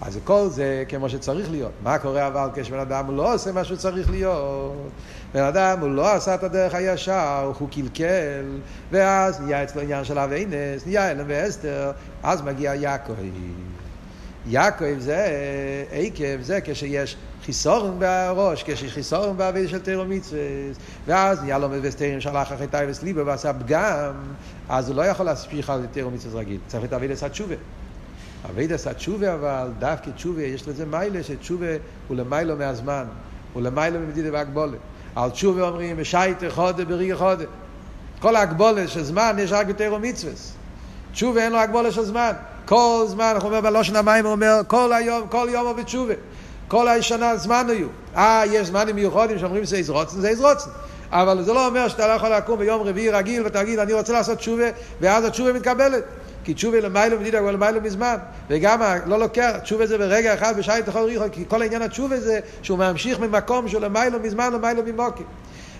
[0.00, 1.72] אז כל זה כמו שצריך להיות.
[1.82, 4.90] מה קורה אבל כשבן אדם לא עושה מה שהוא צריך להיות?
[5.34, 8.44] בן אדם הוא לא עשה את הדרך הישר, הוא קלקל,
[8.92, 11.90] ואז נהיה אצלו עניין של אביינס, נהיה אלם ואסתר,
[12.22, 13.12] אז מגיע יעקב.
[14.48, 15.26] יעקב זה
[15.92, 20.40] עקב, זה כשיש חיסורן בראש, כשיש חיסורן בעביד של תירו מצווה,
[21.06, 24.12] ואז נהיה לו מבסתרים שלח אחרי טייבס ליבו ועשה פגם,
[24.68, 27.54] אז הוא לא יכול להספיך על תירו מצווה רגיל, צריך את אביד עשה תשובה.
[28.50, 31.66] אביד עשה תשובה אבל, דווקא תשובה, יש לזה מיילה שתשובה
[32.08, 33.04] הוא למיילו מהזמן,
[33.52, 34.78] הוא למיילו ממדידה והגבולת.
[35.16, 37.44] על תשובה אומרים, ושייטה חודה בריגה חודה.
[38.20, 40.32] כל ההגבולת של זמן יש רק בתירו מצווה.
[41.12, 42.32] תשובה אין לו הגבולת של זמן.
[42.66, 46.14] כל זמן, אנחנו אומרים בלושן המים, הוא אומר, כל היום, כל יום עובד תשובה.
[46.68, 47.86] כל השנה זמן היו.
[48.16, 50.70] אה, יש זמנים מיוחדים שאומרים זה יזרוצן, זה יזרוצן.
[51.10, 54.38] אבל זה לא אומר שאתה לא יכול לקום ביום רביעי רגיל ותגיד, אני רוצה לעשות
[54.38, 54.64] תשובה,
[55.00, 56.04] ואז התשובה מתקבלת.
[56.44, 58.16] כי תשובה למיילו מדידה הוא למיילו מזמן.
[58.50, 62.40] וגם לא לוקח, תשובה זה ברגע אחד בשעה תכל ריחו, כי כל העניין התשובה זה
[62.62, 65.22] שהוא ממשיך ממקום שהוא למיילו מזמן למיילו ממוקי.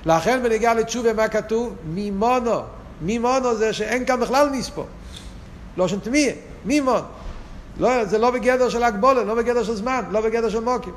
[0.06, 1.74] לכן בנגיעה לתשובה מה כתוב?
[1.94, 2.60] מימונו.
[3.00, 4.84] מימונו זה שאין כאן בכלל נספו.
[5.76, 6.32] לא שם תמיה,
[6.64, 7.02] מימון.
[7.78, 10.94] לא, זה לא בגדר של הגבולה, לא בגדר של זמן, לא בגדר של מוקים.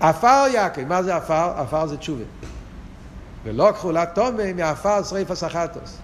[0.00, 1.52] עפר יעקב, מה זה עפר?
[1.56, 2.24] עפר זה תשובה.
[3.44, 5.96] ולא כחולת תומי מעפר שריפה סחטוס.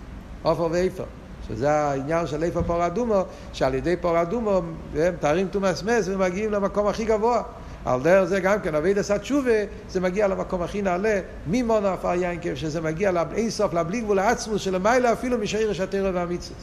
[0.42, 1.04] עופר ואיפר.
[1.48, 4.60] שזה העניין של איפה פור אדומו, שעל ידי פור אדומו
[4.96, 7.42] הם תארים תומאס מס ומגיעים למקום הכי גבוה.
[7.86, 9.50] על דרך זה גם כן, אבי דסת תשובה,
[9.88, 14.74] זה מגיע למקום הכי נעלה, ממון עפר יינקב, שזה מגיע לאינסוף, לבלי גבול העצמוס של
[14.74, 16.58] המיילה, אפילו משעיר השתרא והמצווה.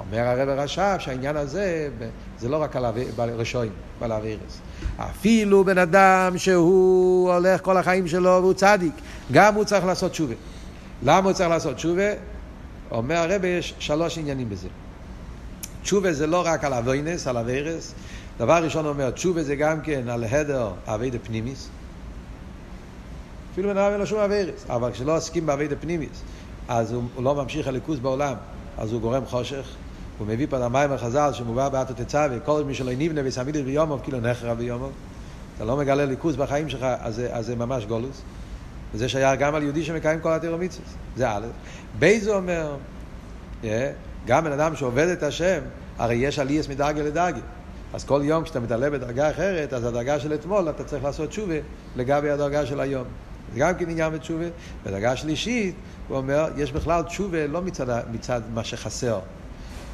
[0.00, 1.88] אומר הרב רש"ב שהעניין הזה,
[2.38, 2.84] זה לא רק על
[3.18, 4.60] הרשועים, על האווירס.
[4.96, 8.94] אפילו בן אדם שהוא הולך כל החיים שלו והוא צדיק,
[9.32, 10.34] גם הוא צריך לעשות תשובה.
[11.02, 12.10] למה הוא צריך לעשות תשובה?
[12.90, 14.68] אומר הרב יש שלוש עניינים בזה.
[15.82, 17.94] תשובה זה לא רק על אבוינס, על אביירס.
[18.38, 21.68] דבר ראשון אומר, תשובה זה גם כן על הדר אביידה פנימיס.
[23.52, 26.22] אפילו בן אין לו שום אביירס, אבל כשלא עוסקים באביידה פנימיס,
[26.68, 28.34] אז הוא, הוא לא ממשיך הליכוז בעולם,
[28.78, 29.66] אז הוא גורם חושך.
[30.18, 34.20] הוא מביא פה המים החז"ל שמובא באתו תצווה, כל מי שלא נבנה וסמידס ביומוב, כאילו
[34.20, 34.92] נחרא ביומוב.
[35.56, 38.22] אתה לא מגלה ליכוז בחיים שלך, אז אז זה ממש גולוס.
[38.94, 40.86] וזה שייך גם על יהודי שמקיים כל התירו מצווה.
[41.16, 41.46] זה א'.
[41.98, 42.76] ב' זה אומר,
[43.62, 43.66] yeah,
[44.26, 45.60] גם בן אדם שעובד את השם,
[45.98, 47.40] הרי יש עלייס מדרגה לדרגה.
[47.94, 51.54] אז כל יום כשאתה מתעלה בדרגה אחרת, אז הדרגה של אתמול אתה צריך לעשות תשובה
[51.96, 53.04] לגבי הדרגה של היום.
[53.54, 54.44] זה גם כן עניין בתשובה.
[54.86, 55.74] בדרגה שלישית,
[56.08, 59.18] הוא אומר, יש בכלל תשובה לא מצד, מצד מה שחסר,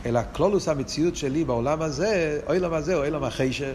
[0.06, 3.74] אלא כלולוס המציאות שלי בעולם הזה, אוילם הזה, אוילם החשך.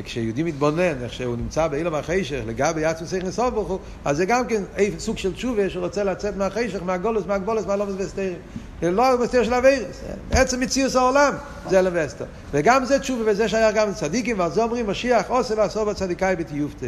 [0.00, 4.24] וכשיהודי מתבונן, איך שהוא נמצא באילום החשך, לגבי עצמו צריך לסוף ברוך הוא, אז זה
[4.24, 4.62] גם כן
[4.98, 8.36] סוג של תשובה שרוצה לצאת מהחשך, מהגולוס, מהגבולוס, מהלומס וסתרים.
[8.82, 11.34] לא מסתיר של אבירס, עצם מציאוס העולם
[11.70, 12.24] זה אלם ואסתר.
[12.50, 16.86] וגם זה תשובה וזה שייך גם לצדיקים, ועל זה אומרים משיח עושה ועשו בצדיקאי בתיופתא.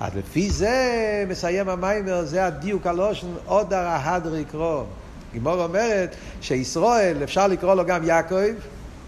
[0.00, 4.84] אז לפי זה מסיים המיימר, זה הדיוק הלושן עוד הרהדרי קרוא.
[5.32, 8.54] גימור אומרת שישראל, אפשר לקרוא לו גם יעקב,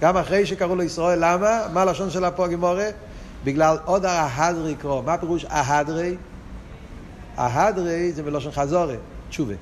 [0.01, 1.67] גם אחרי שקראו לו ישראל, למה?
[1.73, 2.89] מה הלשון שלה פה גימורה?
[3.45, 5.03] בגלל עוד ההדרי קרוא.
[5.03, 6.17] מה פירוש ההדרי?
[7.37, 8.97] ההדרי זה מלושן חזורי,
[9.29, 9.55] תשובה.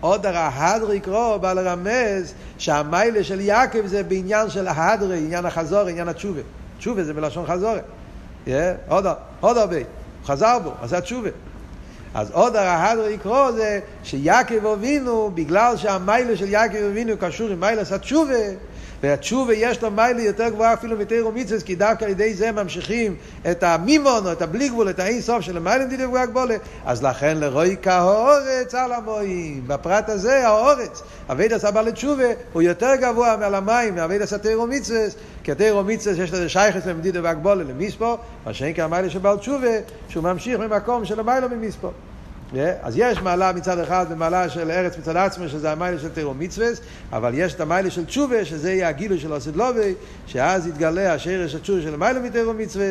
[0.00, 6.08] עוד ההדרי קרוא בא לרמז שהמיילה של יעקב זה בעניין של ההדרי, עניין החזור, עניין
[6.08, 6.40] התשובה.
[6.78, 7.80] תשובה זה מלשון חזורי.
[8.46, 8.50] Yeah,
[8.88, 9.06] עוד,
[9.56, 9.76] הרבה.
[9.76, 9.84] הוא
[10.24, 11.30] חזר בו, עשה תשובה.
[12.14, 17.82] אז עוד ההדרי קרוא זה שיעקב אבינו, בגלל שהמיילה של יעקב אבינו קשור עם מיילה
[17.82, 18.34] עשה תשובה,
[19.02, 23.16] והתשובה יש לו מיילה יותר גבוהה אפילו מתירו מצווה, כי דווקא על ידי זה ממשיכים
[23.50, 26.54] את המימון, או את הבלי גבול, את האין סוף של המיילה מדידה גבוהה גבולה.
[26.84, 29.64] אז לכן לרואי כהורץ על המואים.
[29.66, 34.66] בפרט הזה האורץ, אבית עשה בעל תשובה, הוא יותר גבוה מעל המים, מאבית עשה תירו
[34.66, 35.00] מצווה,
[35.44, 39.38] כי התירו מצווה שיש לזה שייכס למדידה והגבולה למיספו, מה שאין כאן מיילה של בעל
[39.38, 39.68] תשובה,
[40.08, 41.90] שהוא ממשיך ממקום של המיילה ממיספו.
[42.82, 46.66] אז יש מעלה מצד אחד ומעלה של ארץ מצד עצמו, שזה המיילה של תירו מצווה,
[47.12, 49.94] אבל יש את המיילה של תשובה, שזה יהיה הגילוי של עושת לובי,
[50.26, 52.88] שאז יתגלה השרש התשובה של המיילה מתירו מצווה,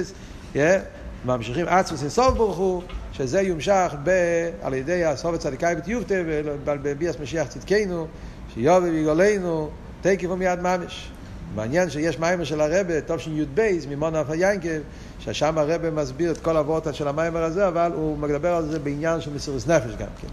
[1.25, 2.83] ממשיכים עצמוס אינסוף ברוך הוא,
[3.13, 4.11] שזה יומשך ב,
[4.61, 6.15] על ידי הסוף הצדיקאי בתיובטה,
[6.63, 8.07] בביאס משיח צדקנו,
[8.53, 9.69] שיובי ויגולנו,
[10.01, 11.11] תקף ומיד ממש.
[11.55, 14.79] מעניין שיש מיימר של הרבה, טוב שי"ב, ממון אף היינקב,
[15.19, 19.21] ששם הרבה מסביר את כל הוורטה של המיימר הזה, אבל הוא מדבר על זה בעניין
[19.21, 20.27] של מסירות נפש גם כן.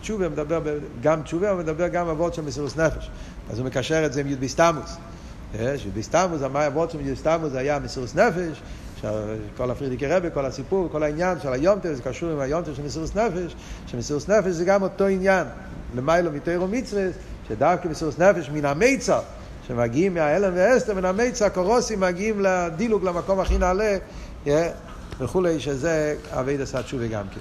[0.00, 3.10] תשובה מדבר, גם תשובה, הוא מדבר גם הוורט של מסירות נפש.
[3.50, 4.96] אז הוא מקשר את זה עם י"ב סתמוס.
[5.54, 8.62] י"ב סתמוס, הוורט של י"ב סתמוס היה מסירות נפש,
[9.56, 13.16] כל הפרידיקי רבי, כל הסיפור, כל העניין של היומטר, זה קשור עם היומטר של מסירות
[13.16, 13.56] נפש,
[13.86, 15.46] שמסירות נפש זה גם אותו עניין.
[15.96, 17.06] למיילו מתירו מצווה,
[17.48, 19.20] שדווקא מסירות נפש מן המיצר,
[19.68, 23.96] שמגיעים מההלם והסתר, מן המיצר הקורוסים מגיעים לדילוג למקום הכי נעלה,
[25.20, 27.34] וכולי, שזה אבי דסת שובי גם כן.